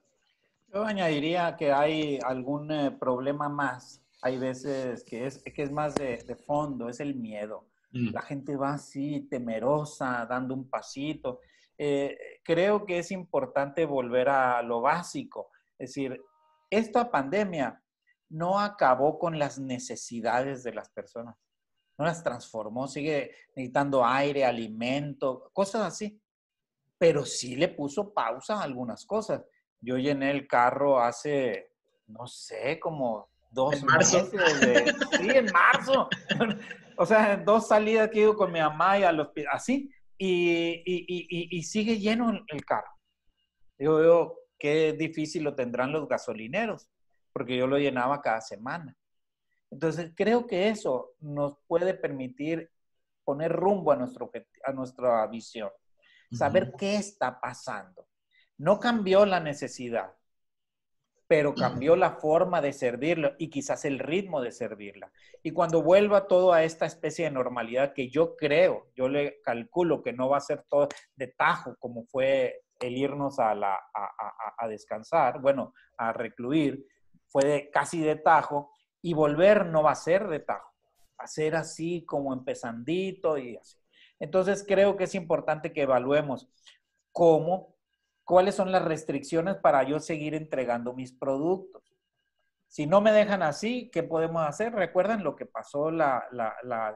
[0.73, 4.01] Yo añadiría que hay algún eh, problema más.
[4.21, 7.67] Hay veces que es, que es más de, fondo, es el miedo.
[7.91, 8.11] Mm.
[8.11, 11.41] La gente va así, temerosa, dando un pasito.
[11.77, 15.51] Eh, creo que es importante volver a lo básico.
[15.77, 16.19] Es decir,
[16.69, 17.79] esta pandemia
[18.33, 21.35] no acabó con las necesidades de las personas.
[21.99, 26.19] No las transformó, sigue necesitando aire, alimento, cosas así.
[26.97, 29.43] Pero sí le puso pausa a algunas cosas.
[29.79, 31.69] Yo llené el carro hace,
[32.07, 34.31] no sé, como dos meses.
[34.31, 36.09] sí, en marzo.
[36.97, 39.91] o sea, dos salidas que ido con mi mamá y a los así.
[40.17, 42.89] Y, y, sigue lleno el carro.
[43.77, 46.87] Digo, yo, qué difícil lo tendrán los gasolineros,
[47.33, 48.95] porque yo lo llenaba cada semana.
[49.71, 52.69] Entonces, creo que eso nos puede permitir
[53.23, 54.31] poner rumbo a, nuestro,
[54.63, 55.69] a nuestra visión,
[56.31, 58.07] saber qué está pasando.
[58.57, 60.13] No cambió la necesidad,
[61.27, 65.11] pero cambió la forma de servirlo y quizás el ritmo de servirla.
[65.41, 70.03] Y cuando vuelva todo a esta especie de normalidad que yo creo, yo le calculo
[70.03, 73.79] que no va a ser todo de tajo como fue el irnos a, la,
[74.57, 76.85] a, descansar, bueno, a recluir,
[77.33, 78.71] fue casi de tajo
[79.01, 80.71] y volver no va a ser de tajo,
[81.19, 83.77] va a ser así como empezandito y así.
[84.19, 86.47] Entonces creo que es importante que evaluemos
[87.11, 87.75] cómo
[88.23, 91.81] cuáles son las restricciones para yo seguir entregando mis productos.
[92.67, 94.73] Si no me dejan así, ¿qué podemos hacer?
[94.73, 96.23] Recuerden lo que pasó la,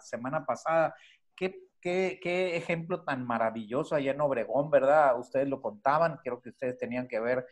[0.01, 0.95] semana pasada.
[1.35, 5.19] ¿Qué, ¿Qué, ejemplo tan maravilloso allá en Obregón, ¿verdad?
[5.19, 7.45] Ustedes lo contaban, creo que ustedes tenían que ver,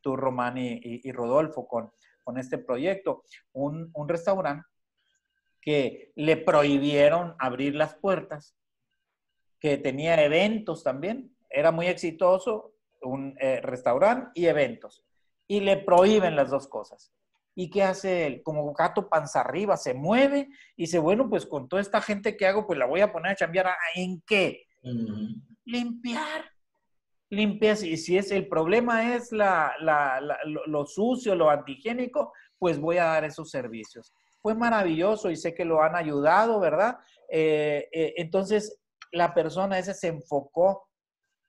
[0.00, 1.92] tú, Román y, Rodolfo, con,
[2.22, 3.24] con este proyecto.
[3.52, 4.66] Un, un restaurante
[5.60, 8.56] que le prohibieron abrir las puertas,
[9.60, 15.04] que tenía eventos también, era muy exitoso, un eh, restaurante y eventos.
[15.46, 17.12] Y le prohíben las dos cosas.
[17.54, 18.42] ¿Y qué hace él?
[18.42, 22.46] Como gato panza arriba, se mueve y dice, bueno, pues con toda esta gente que
[22.46, 23.68] hago, pues la voy a poner a chambear.
[23.94, 24.66] ¿En qué?
[25.64, 26.50] Limpiar.
[27.32, 27.82] Limpias.
[27.82, 29.74] Y si es el problema es la,
[30.66, 34.12] lo, sucio, lo antigénico, pues voy a dar esos servicios.
[34.42, 36.98] Fue maravilloso y sé que lo han ayudado, ¿verdad?
[37.30, 38.78] Eh, eh, entonces,
[39.12, 40.86] la persona ese se enfocó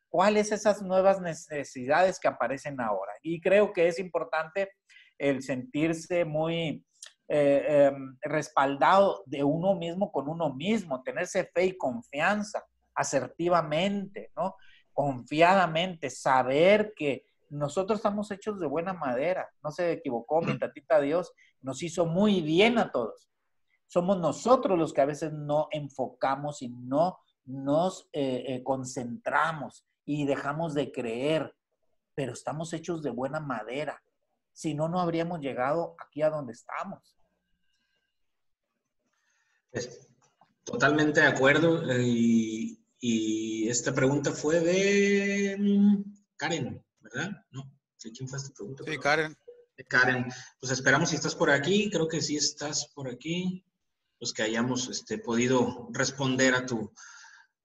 [0.09, 3.11] cuáles esas nuevas necesidades que aparecen ahora.
[3.21, 4.69] Y creo que es importante
[5.17, 6.85] el sentirse muy
[7.27, 12.63] eh, em, respaldado de uno mismo con uno mismo, tenerse fe y confianza
[12.95, 14.55] asertivamente, ¿no?
[14.93, 21.31] Confiadamente, saber que nosotros estamos hechos de buena madera, no se equivocó mi tatita Dios,
[21.61, 23.29] nos hizo muy bien a todos.
[23.87, 30.25] Somos nosotros los que a veces no enfocamos y no nos eh, eh, concentramos y
[30.25, 31.55] dejamos de creer,
[32.15, 34.01] pero estamos hechos de buena madera.
[34.51, 37.17] Si no, no habríamos llegado aquí a donde estamos.
[39.71, 40.07] Pues,
[40.63, 41.91] totalmente de acuerdo.
[41.91, 42.82] Eh, y,
[43.69, 46.03] esta pregunta fue de mm,
[46.37, 47.31] Karen, ¿verdad?
[47.51, 47.69] ¿No?
[47.97, 48.83] ¿Quién fue esta pregunta?
[48.85, 49.35] Sí, Karen.
[49.87, 50.25] Karen.
[50.59, 51.89] Pues esperamos si estás por aquí.
[51.89, 53.65] Creo que sí estás por aquí.
[54.19, 56.93] Pues que hayamos este, podido responder a tu,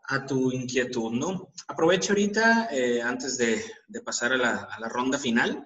[0.09, 1.53] a tu inquietud, ¿no?
[1.69, 3.63] Aprovecho ahorita, eh, antes de,
[4.05, 5.65] pasar a la, ronda final,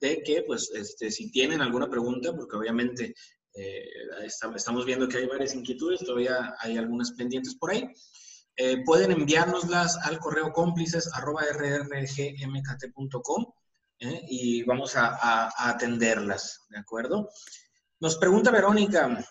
[0.00, 3.14] de que, pues, este, si tienen alguna pregunta, porque obviamente
[3.54, 3.84] eh,
[4.54, 7.92] estamos viendo que hay varias inquietudes, todavía hay algunas pendientes por ahí,
[8.56, 12.26] eh, pueden enviárnoslas al correo cómplices rrgmkt.com
[14.28, 17.28] y vamos a, a atenderlas, ¿de acuerdo?
[18.00, 19.22] Nos pregunta Verónica,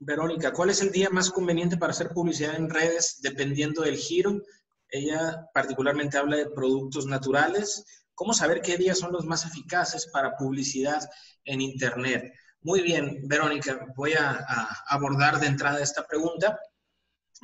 [0.00, 4.40] Verónica, ¿cuál es el día más conveniente para hacer publicidad en redes dependiendo del giro?
[4.88, 7.84] Ella particularmente habla de productos naturales.
[8.14, 11.02] ¿Cómo saber qué días son los más eficaces para publicidad
[11.44, 12.32] en Internet?
[12.60, 14.44] Muy bien, Verónica, voy a,
[14.88, 16.58] abordar de entrada esta pregunta.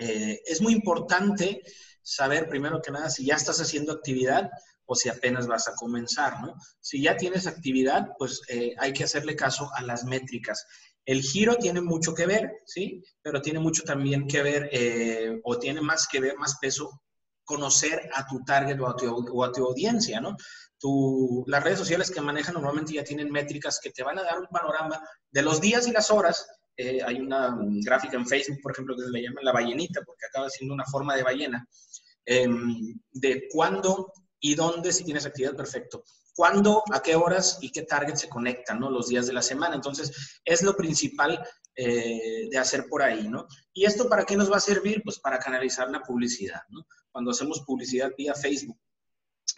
[0.01, 1.63] Eh, es muy importante
[2.03, 4.51] saber, primero que nada, si ya estás haciendo actividad
[4.87, 6.57] o si apenas vas a comenzar, ¿no?
[6.81, 10.67] Si ya tienes actividad, pues eh, hay que hacerle caso a las métricas.
[11.05, 13.03] El giro tiene mucho que ver, ¿sí?
[13.23, 17.03] Pero tiene mucho también que ver, eh, o tiene más que ver, más peso,
[17.45, 18.89] conocer a tu target o
[19.45, 20.37] a tu, audiencia, ¿no?
[21.47, 24.47] las redes sociales que manejan normalmente ya tienen métricas que te van a dar un
[24.47, 24.99] panorama
[25.31, 26.47] de los días y las horas.
[26.81, 30.27] Eh, hay una gráfica en Facebook, por ejemplo, que se le llama la ballenita, porque
[30.27, 31.69] acaba siendo una forma de ballena,
[32.25, 36.05] em, de cuándo y dónde si tienes actividad, perfecto
[36.41, 38.91] cuándo, a qué horas y qué target se conectan, ¿no?
[38.91, 39.75] Los días de la semana.
[39.75, 43.47] Entonces, es lo principal eh, de hacer por ahí, ¿no?
[43.75, 45.03] ¿Y esto para qué nos va a servir?
[45.05, 46.87] Pues para canalizar la publicidad, ¿no?
[47.13, 48.79] Cuando hacemos publicidad vía Facebook,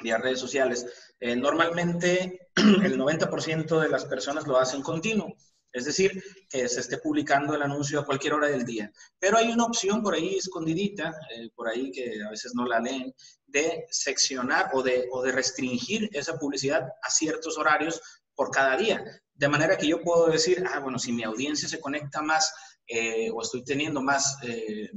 [0.02, 0.84] vía redes sociales,
[1.20, 5.36] eh, normalmente el 90% de las personas lo hacen continuo.
[5.72, 8.92] Es decir, que se esté publicando el anuncio a cualquier hora del día.
[9.18, 12.78] Pero hay una opción por ahí escondidita, eh, por ahí que a veces no la
[12.78, 13.14] leen,
[13.46, 18.00] de seccionar o de, o de restringir esa publicidad a ciertos horarios
[18.34, 19.02] por cada día.
[19.34, 22.52] De manera que yo puedo decir, ah, bueno, si mi audiencia se conecta más
[22.86, 24.90] eh, o estoy teniendo más, eh,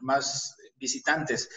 [0.00, 1.48] más visitantes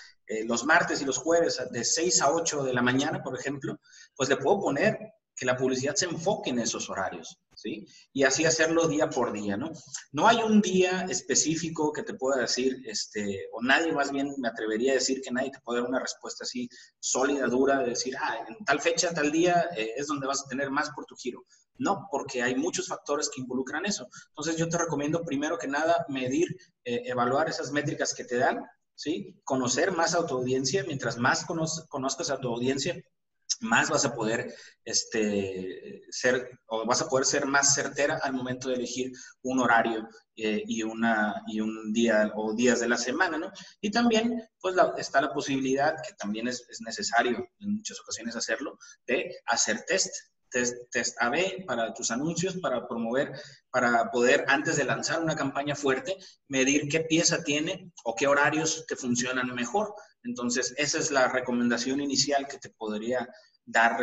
[0.46, 3.80] los martes y los jueves de 6 a 8 de la mañana, por ejemplo,
[4.16, 4.98] pues le puedo poner
[5.36, 7.40] que la publicidad se enfoque en esos horarios,
[8.12, 9.72] Y así hacerlo día por día, ¿no?
[10.12, 14.48] No hay un día específico que te pueda decir, este, o nadie más bien me
[14.48, 18.16] atrevería a decir que nadie te puede dar una respuesta así sólida, dura, de decir,
[18.20, 21.16] ah, en tal fecha, tal día eh, es donde vas a tener más por tu
[21.16, 21.46] giro.
[21.78, 24.08] No, porque hay muchos factores que involucran eso.
[24.30, 26.56] Entonces yo te recomiendo primero que nada medir,
[26.86, 28.64] eh, evaluar esas métricas que te dan,
[28.96, 29.40] ¿sí?
[29.44, 33.04] Conocer más a tu audiencia, mientras más conozcas a tu audiencia,
[33.64, 34.54] más vas a poder
[34.86, 39.12] este, ser, o vas a poder ser más certera al momento de elegir
[39.42, 43.52] un horario eh, y, una, y un día o días de la semana, ¿no?
[43.82, 48.78] Y también, pues, está la posibilidad, que también es, es, necesario en muchas ocasiones hacerlo,
[49.08, 50.14] de hacer test,
[50.54, 53.32] test, test AB para tus anuncios, para promover,
[53.70, 58.86] para poder, antes de lanzar una campaña fuerte, medir qué pieza tiene o qué horarios
[58.88, 59.94] te funcionan mejor.
[60.24, 63.28] Entonces, esa es la recomendación inicial que te podría
[63.66, 63.98] dar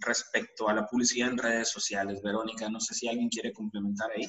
[0.00, 2.22] respecto a la publicidad en redes sociales.
[2.22, 4.28] Verónica, no sé si alguien quiere complementar ahí.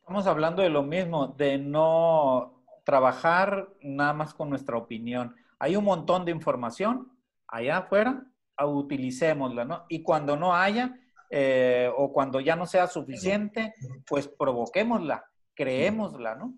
[0.00, 5.34] Estamos hablando de lo mismo, de no trabajar nada más con nuestra opinión.
[5.58, 7.16] Hay un montón de información
[7.46, 8.26] allá afuera,
[8.58, 9.86] utilicémosla, ¿no?
[9.88, 10.98] Y cuando no haya
[11.30, 13.74] eh, o cuando ya no sea suficiente,
[14.06, 15.24] pues provoquémosla,
[15.54, 16.54] creémosla, ¿no?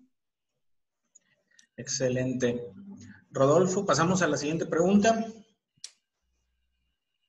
[1.77, 2.61] Excelente.
[3.31, 5.25] Rodolfo, pasamos a la siguiente pregunta.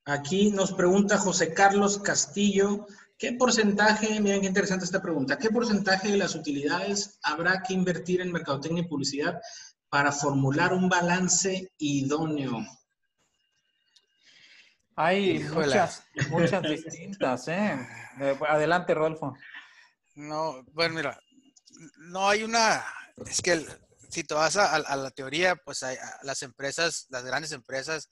[0.08, 2.86] Aquí nos pregunta José Carlos Castillo,
[3.18, 8.20] ¿qué porcentaje, miren qué interesante esta pregunta, ¿qué porcentaje de las utilidades habrá que invertir
[8.20, 9.40] en mercadotecnia y publicidad
[9.88, 12.64] para formular un balance idóneo?
[14.94, 17.76] Hay muchas, muchas distintas, ¿eh?
[18.20, 18.38] ¿eh?
[18.48, 19.36] Adelante, Rodolfo.
[20.14, 21.20] No, bueno, mira,
[21.98, 22.84] no hay una,
[23.26, 23.66] es que
[24.08, 28.08] si te vas a, la teoría, pues hay, las empresas, las grandes empresas,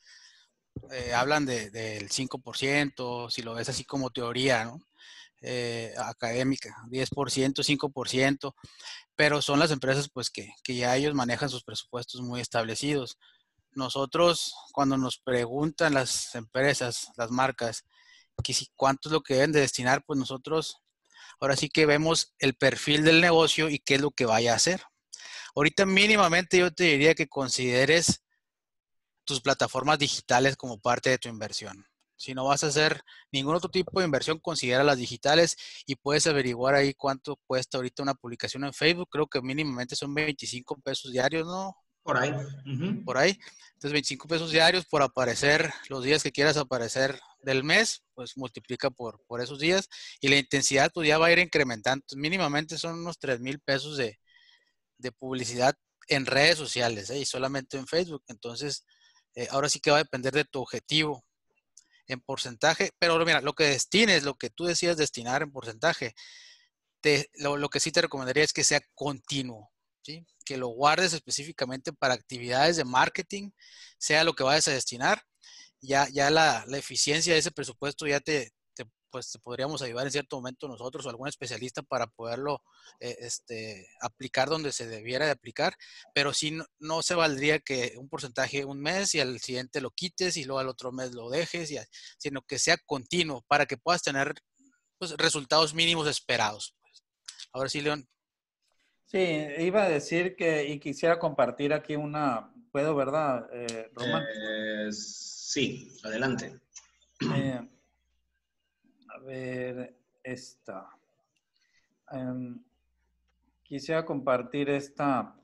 [0.90, 4.80] eh, hablan de, del 5%, si lo ves así como teoría, ¿no?
[5.46, 8.54] Eh, académica, 10%, 5%,
[9.14, 13.18] pero son las empresas pues que, que, ya ellos manejan sus presupuestos muy establecidos.
[13.72, 17.84] Nosotros, cuando nos preguntan las empresas, las marcas,
[18.42, 20.78] que si cuánto es lo que deben de destinar, pues nosotros
[21.40, 24.56] ahora sí que vemos el perfil del negocio y qué es lo que vaya a
[24.56, 24.82] hacer.
[25.54, 28.23] Ahorita mínimamente yo te diría que consideres
[29.24, 31.86] tus plataformas digitales como parte de tu inversión.
[32.16, 33.02] Si no vas a hacer
[33.32, 35.56] ningún otro tipo de inversión, considera las digitales
[35.86, 39.08] y puedes averiguar ahí cuánto cuesta ahorita una publicación en Facebook.
[39.10, 41.76] Creo que mínimamente son 25 pesos diarios, ¿no?
[42.04, 42.32] Por ahí.
[43.04, 43.38] Por ahí.
[43.74, 48.90] Entonces, 25 pesos diarios por aparecer los días que quieras aparecer del mes, pues multiplica
[48.90, 49.88] por, por esos días
[50.20, 52.04] y la intensidad pues ya va a ir incrementando.
[52.16, 54.18] mínimamente son unos 3 mil pesos de,
[55.18, 55.74] publicidad
[56.08, 57.18] en redes sociales ¿eh?
[57.18, 58.22] y solamente en Facebook.
[58.28, 58.86] Entonces,
[59.34, 61.24] eh, ahora sí que va a depender de tu objetivo
[62.06, 66.14] en porcentaje, pero mira, lo que destines, lo que tú decidas destinar en porcentaje,
[67.34, 69.70] lo, que sí te recomendaría es que sea continuo,
[70.02, 70.26] ¿sí?
[70.44, 73.50] que lo guardes específicamente para actividades de marketing,
[73.98, 75.22] sea lo que vayas a destinar,
[75.80, 78.52] ya, ya la, la eficiencia de ese presupuesto ya te,
[79.14, 82.64] pues podríamos ayudar en cierto momento nosotros o algún especialista para poderlo
[82.98, 85.72] eh, este, aplicar donde se debiera de aplicar,
[86.12, 90.36] pero sí no, se valdría que un porcentaje un mes y al siguiente lo quites
[90.36, 91.78] y luego al otro mes lo dejes, y,
[92.18, 94.34] sino que sea continuo para que puedas tener
[94.98, 96.74] pues, resultados mínimos esperados.
[96.80, 97.04] Pues.
[97.52, 98.08] Ahora sí, León.
[99.04, 104.24] Sí, iba a decir que, y quisiera compartir aquí una Puedo, ¿verdad, eh, Román?
[104.24, 106.58] Eh, sí, adelante.
[107.36, 107.60] Eh,
[109.14, 110.88] a ver, esta.
[112.10, 112.58] Em,
[113.62, 115.34] quisiera compartir esta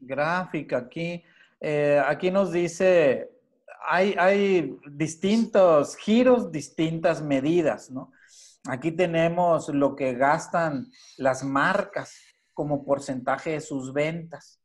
[0.00, 1.24] gráfica aquí.
[2.06, 3.30] aquí nos dice,
[3.86, 8.12] hay, hay distintos giros, distintas medidas, ¿no?
[8.68, 12.14] Aquí tenemos lo que gastan las marcas
[12.52, 14.60] como porcentaje de sus ventas.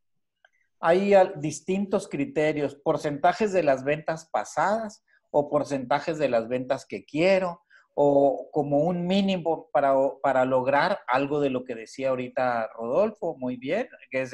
[0.82, 7.62] Hay distintos criterios, porcentajes de las ventas pasadas o porcentajes de las ventas que quiero
[8.02, 13.58] o como un mínimo para, para lograr algo de lo que decía ahorita Rodolfo, muy
[13.58, 14.34] bien, que es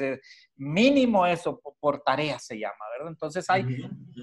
[0.56, 3.10] mínimo eso, por tarea se llama, ¿verdad?
[3.10, 3.66] Entonces hay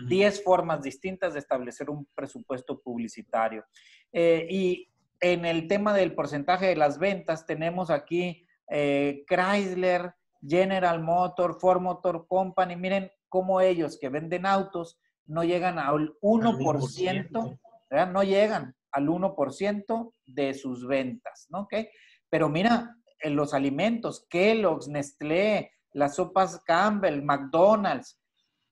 [0.07, 3.65] 10 formas distintas de establecer un presupuesto publicitario.
[4.13, 11.01] Eh, y en el tema del porcentaje de las ventas, tenemos aquí eh, Chrysler, General
[11.01, 12.75] Motor, Ford Motor Company.
[12.75, 17.59] Miren cómo ellos que venden autos no llegan al 1%,
[17.89, 18.11] ¿verdad?
[18.11, 21.61] no llegan al 1% de sus ventas, ¿no?
[21.61, 21.89] ¿Okay?
[22.29, 28.19] Pero mira, en los alimentos, Kellogg's, Nestlé, las sopas Campbell, McDonald's,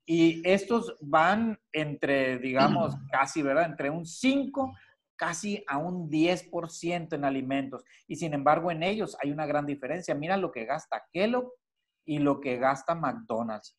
[0.05, 3.65] y estos van entre, digamos, casi, ¿verdad?
[3.65, 4.73] Entre un 5
[5.15, 7.83] casi a un 10% en alimentos.
[8.07, 10.15] Y sin embargo, en ellos hay una gran diferencia.
[10.15, 11.51] Mira lo que gasta Kellogg
[12.07, 13.77] y lo que gasta McDonald's.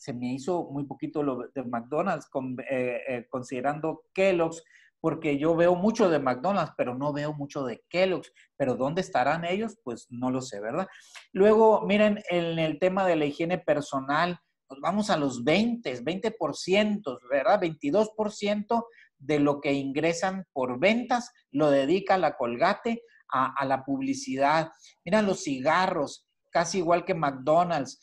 [0.00, 2.28] Se me hizo muy poquito lo de McDonald's,
[2.70, 4.62] eh, eh, considerando Kellogg's,
[4.98, 8.32] porque yo veo mucho de McDonald's, pero no veo mucho de Kellogg's.
[8.56, 9.78] Pero ¿dónde estarán ellos?
[9.84, 10.86] Pues no lo sé, ¿verdad?
[11.32, 14.38] Luego, miren, en el tema de la higiene personal,
[14.70, 17.60] nos vamos a los 20, 20%, ¿verdad?
[17.60, 18.84] 22%
[19.18, 24.72] de lo que ingresan por ventas lo dedica la Colgate a, la publicidad.
[25.04, 28.00] Mira los cigarros, casi igual que McDonald's.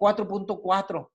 [0.00, 1.02] 4.4.
[1.02, 1.10] Eh,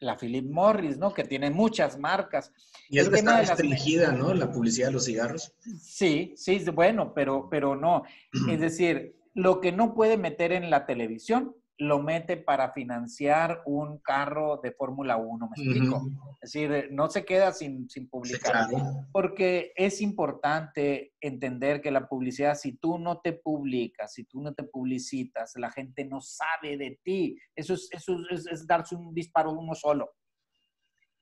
[0.00, 1.14] la Philip Morris, ¿no?
[1.14, 2.52] Que tiene muchas marcas.
[2.88, 4.34] Y es que está restringida, ¿no?
[4.34, 5.54] La publicidad de los cigarros.
[5.80, 8.02] Sí, sí, bueno, pero, pero no.
[8.50, 13.98] Es decir, lo que no puede meter en la televisión, lo mete para financiar un
[13.98, 16.06] carro de Fórmula 1, ¿me explico?
[16.40, 18.68] Es decir, no se queda sin, sin publicar.
[19.10, 24.54] Porque es importante entender que la publicidad, si tú no te publicas, si tú no
[24.54, 27.36] te publicitas, la gente no sabe de ti.
[27.56, 30.12] Eso es, eso es, darse un disparo uno solo.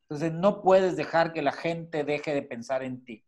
[0.03, 3.25] Entonces, no puedes dejar que la gente deje de pensar en ti.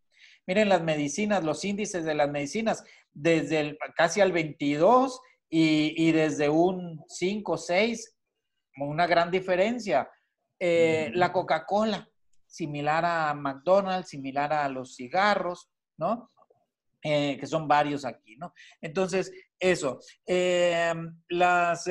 [0.46, 5.20] Miren las medicinas, los índices de las medicinas, desde el, casi al 22
[5.54, 8.16] y, desde un 5, 6,
[8.78, 10.10] una gran diferencia.
[10.58, 12.08] Eh, la Coca-Cola,
[12.46, 16.30] similar a McDonald's, similar a los cigarros, ¿no?
[17.02, 18.54] Eh, que son varios aquí, ¿no?
[18.80, 19.98] Entonces, eso.
[20.26, 20.94] Eh,
[21.28, 21.86] las,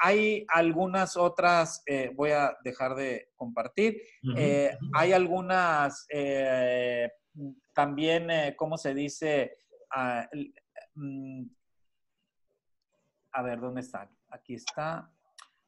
[0.00, 1.82] hay algunas otras,
[2.14, 4.00] voy a dejar de compartir,
[4.94, 6.06] hay algunas
[7.72, 9.56] también, ¿cómo se dice?
[9.90, 10.28] Ah,
[10.94, 11.46] mm,
[13.32, 14.10] a ver, ¿dónde está?
[14.28, 15.10] Aquí está.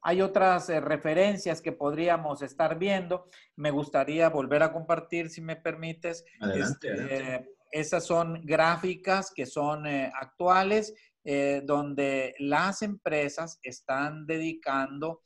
[0.06, 3.26] Hay otras eh, referencias que podríamos estar viendo.
[3.56, 6.26] Me gustaría volver a compartir, si me permites.
[6.40, 10.94] Adelante, este, Esas son gráficas que son eh, actuales,
[11.24, 15.22] eh, donde las empresas están dedicando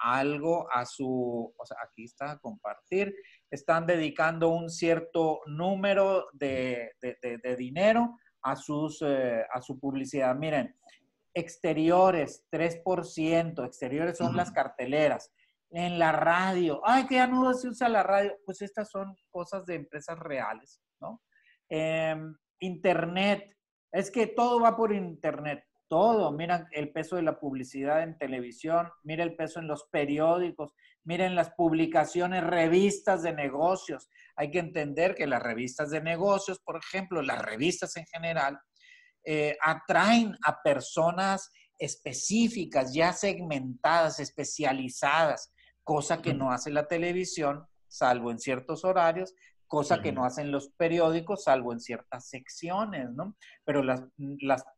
[0.00, 3.14] algo a su, o sea, aquí está, compartir,
[3.50, 10.34] están dedicando un cierto número de, de dinero a, sus, a su publicidad.
[10.34, 10.74] Miren,
[11.34, 15.32] exteriores, 3%, exteriores son las carteleras.
[15.70, 19.64] En la radio, ay, que ya no se usa la radio, pues estas son cosas
[19.64, 21.22] de empresas reales, ¿no?
[21.68, 23.56] Em, internet,
[23.90, 26.32] es que todo va por internet, todo.
[26.32, 30.74] Miren el peso de la publicidad en televisión, mira el peso en los periódicos,
[31.04, 34.08] miren las publicaciones, revistas de negocios.
[34.36, 38.58] Hay que entender que las revistas de negocios, por ejemplo, las revistas en general,
[39.24, 45.52] eh, atraen a personas específicas, ya segmentadas, especializadas,
[45.82, 49.34] cosa que no hace la televisión, salvo en ciertos horarios,
[49.72, 53.36] cosa que no hacen los periódicos, salvo en ciertas secciones, ¿no?
[53.64, 54.04] Pero las,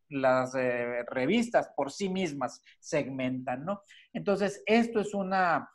[0.08, 3.80] las, eh, revistas por sí mismas segmentan, ¿no?
[4.12, 5.68] Entonces, esto es una,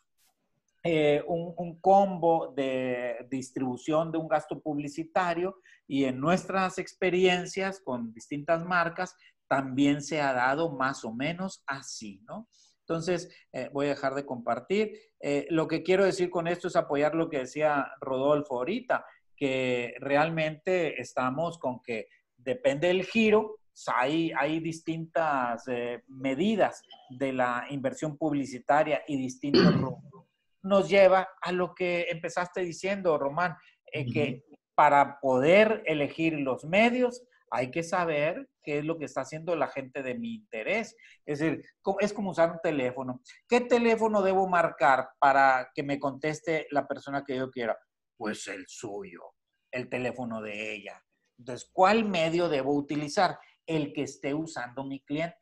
[0.84, 5.58] eh, un, combo de distribución de un gasto publicitario
[5.88, 9.16] y en nuestras experiencias con distintas marcas
[9.48, 12.48] también se ha dado más o menos así, ¿no?
[12.82, 14.94] Entonces, eh, voy a dejar de compartir.
[15.20, 19.06] Eh, lo que quiero decir con esto es apoyar lo que decía Rodolfo ahorita,
[19.36, 27.66] que realmente estamos con que depende del giro, hay, hay distintas eh, medidas de la
[27.70, 30.26] inversión publicitaria y distintos rubros.
[30.62, 33.56] Nos lleva a lo que empezaste diciendo, Román,
[33.92, 34.44] eh, que
[34.76, 39.68] para poder elegir los medios hay que saber qué es lo que está haciendo la
[39.68, 40.96] gente de mi interés.
[41.26, 41.64] Es decir,
[42.00, 43.22] es como usar un teléfono.
[43.48, 47.78] ¿Qué teléfono debo marcar para que me conteste la persona que yo quiera?
[48.18, 49.34] Pues el suyo,
[49.72, 51.04] el teléfono de ella.
[51.38, 53.40] Entonces, ¿cuál medio debo utilizar?
[53.66, 55.38] El que esté usando mi cliente.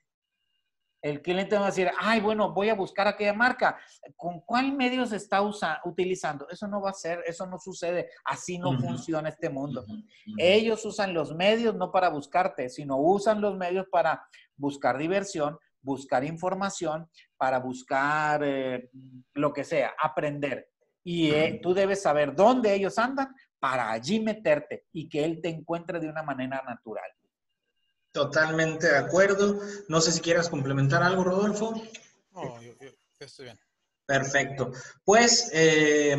[1.01, 3.77] El cliente va a decir, ay, bueno, voy a buscar aquella marca.
[4.15, 5.41] ¿Con cuál medio se está
[5.85, 6.47] utilizando?
[6.49, 8.09] Eso no va a ser, eso no sucede.
[8.25, 9.85] Así no funciona este mundo.
[10.37, 14.23] Ellos usan los medios no para buscarte, sino usan los medios para
[14.55, 18.89] buscar diversión, buscar información, para buscar eh,
[19.33, 20.69] lo que sea, aprender.
[21.03, 25.49] Y eh, tú debes saber dónde ellos andan para allí meterte y que él te
[25.49, 27.09] encuentre de una manera natural.
[28.11, 29.59] Totalmente de acuerdo.
[29.87, 31.73] No sé si quieras complementar algo, Rodolfo.
[32.31, 32.73] No, yo,
[33.19, 33.59] estoy bien.
[34.05, 34.71] Perfecto.
[35.03, 36.15] Pues eh,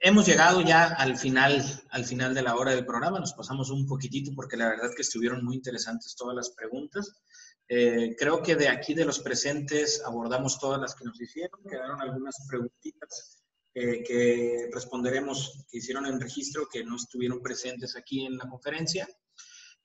[0.00, 3.18] hemos llegado ya al final, al final de la hora del programa.
[3.18, 7.22] Nos pasamos un poquitito porque la verdad que estuvieron muy interesantes todas las preguntas.
[7.68, 11.62] Eh, creo que de aquí de los presentes abordamos todas las que nos hicieron.
[11.68, 13.42] Quedaron algunas preguntitas
[13.74, 19.08] eh, que responderemos, que hicieron en registro, que no estuvieron presentes aquí en la conferencia.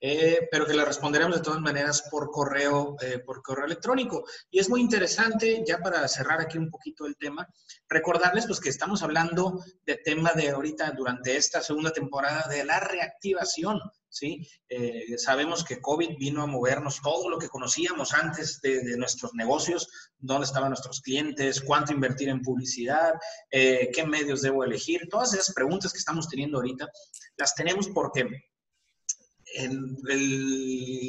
[0.07, 4.23] Eh, pero que le responderemos de todas maneras por correo, eh, por correo electrónico.
[4.51, 7.49] Y es muy interesante, ya para cerrar aquí un poquito el tema,
[7.89, 12.79] recordarles pues que estamos hablando de tema de ahorita, durante esta segunda temporada, de la
[12.81, 14.47] reactivación, ¿sí?
[14.69, 19.33] Eh, sabemos que COVID vino a movernos todo lo que conocíamos antes de, de nuestros
[19.33, 19.89] negocios,
[20.19, 23.15] dónde estaban nuestros clientes, cuánto invertir en publicidad,
[23.49, 26.87] qué medios debo elegir, todas esas preguntas que estamos teniendo ahorita,
[27.37, 28.29] las tenemos porque
[29.55, 29.97] en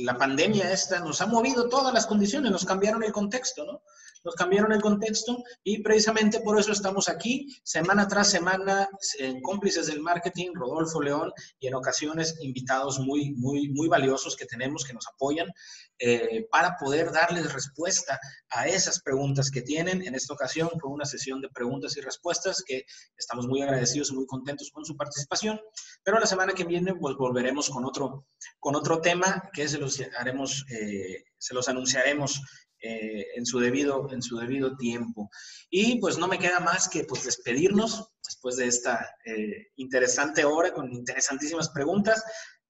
[0.05, 3.83] la pandemia esta nos ha movido todas las condiciones, nos cambiaron el contexto, ¿no?
[4.27, 8.89] Nos cambiaron el contexto y precisamente por eso estamos aquí semana tras semana
[9.21, 14.45] en cómplices del marketing, Rodolfo León y en ocasiones invitados muy, muy, muy valiosos que
[14.45, 15.47] tenemos que nos apoyan
[16.01, 18.19] eh, para poder darles respuesta
[18.51, 20.05] a esas preguntas que tienen.
[20.05, 22.85] En esta ocasión fue una sesión de preguntas y respuestas que
[23.17, 25.61] estamos muy agradecidos y muy contentos con su participación.
[26.03, 28.27] Pero la semana que viene pues volveremos con otro,
[28.59, 32.43] con otro tema que se los haremos, eh, se los anunciaremos
[32.87, 35.29] eh, en, su debido, en su debido tiempo.
[35.71, 39.09] Y pues no me queda más que pues despedirnos después de esta
[39.77, 42.23] interesante hora con interesantísimas preguntas.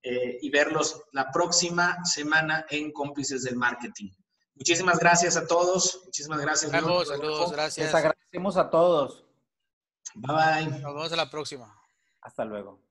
[0.08, 4.12] Eh, y verlos la próxima semana en Cómplices del Marketing.
[4.54, 6.00] Muchísimas gracias a todos.
[6.04, 6.70] Muchísimas gracias.
[6.70, 7.86] Saludos, saludos, gracias.
[7.86, 9.24] Les agradecemos a todos.
[10.14, 10.80] Bye bye.
[10.80, 11.76] Nos vemos a la próxima.
[12.20, 12.85] Hasta luego.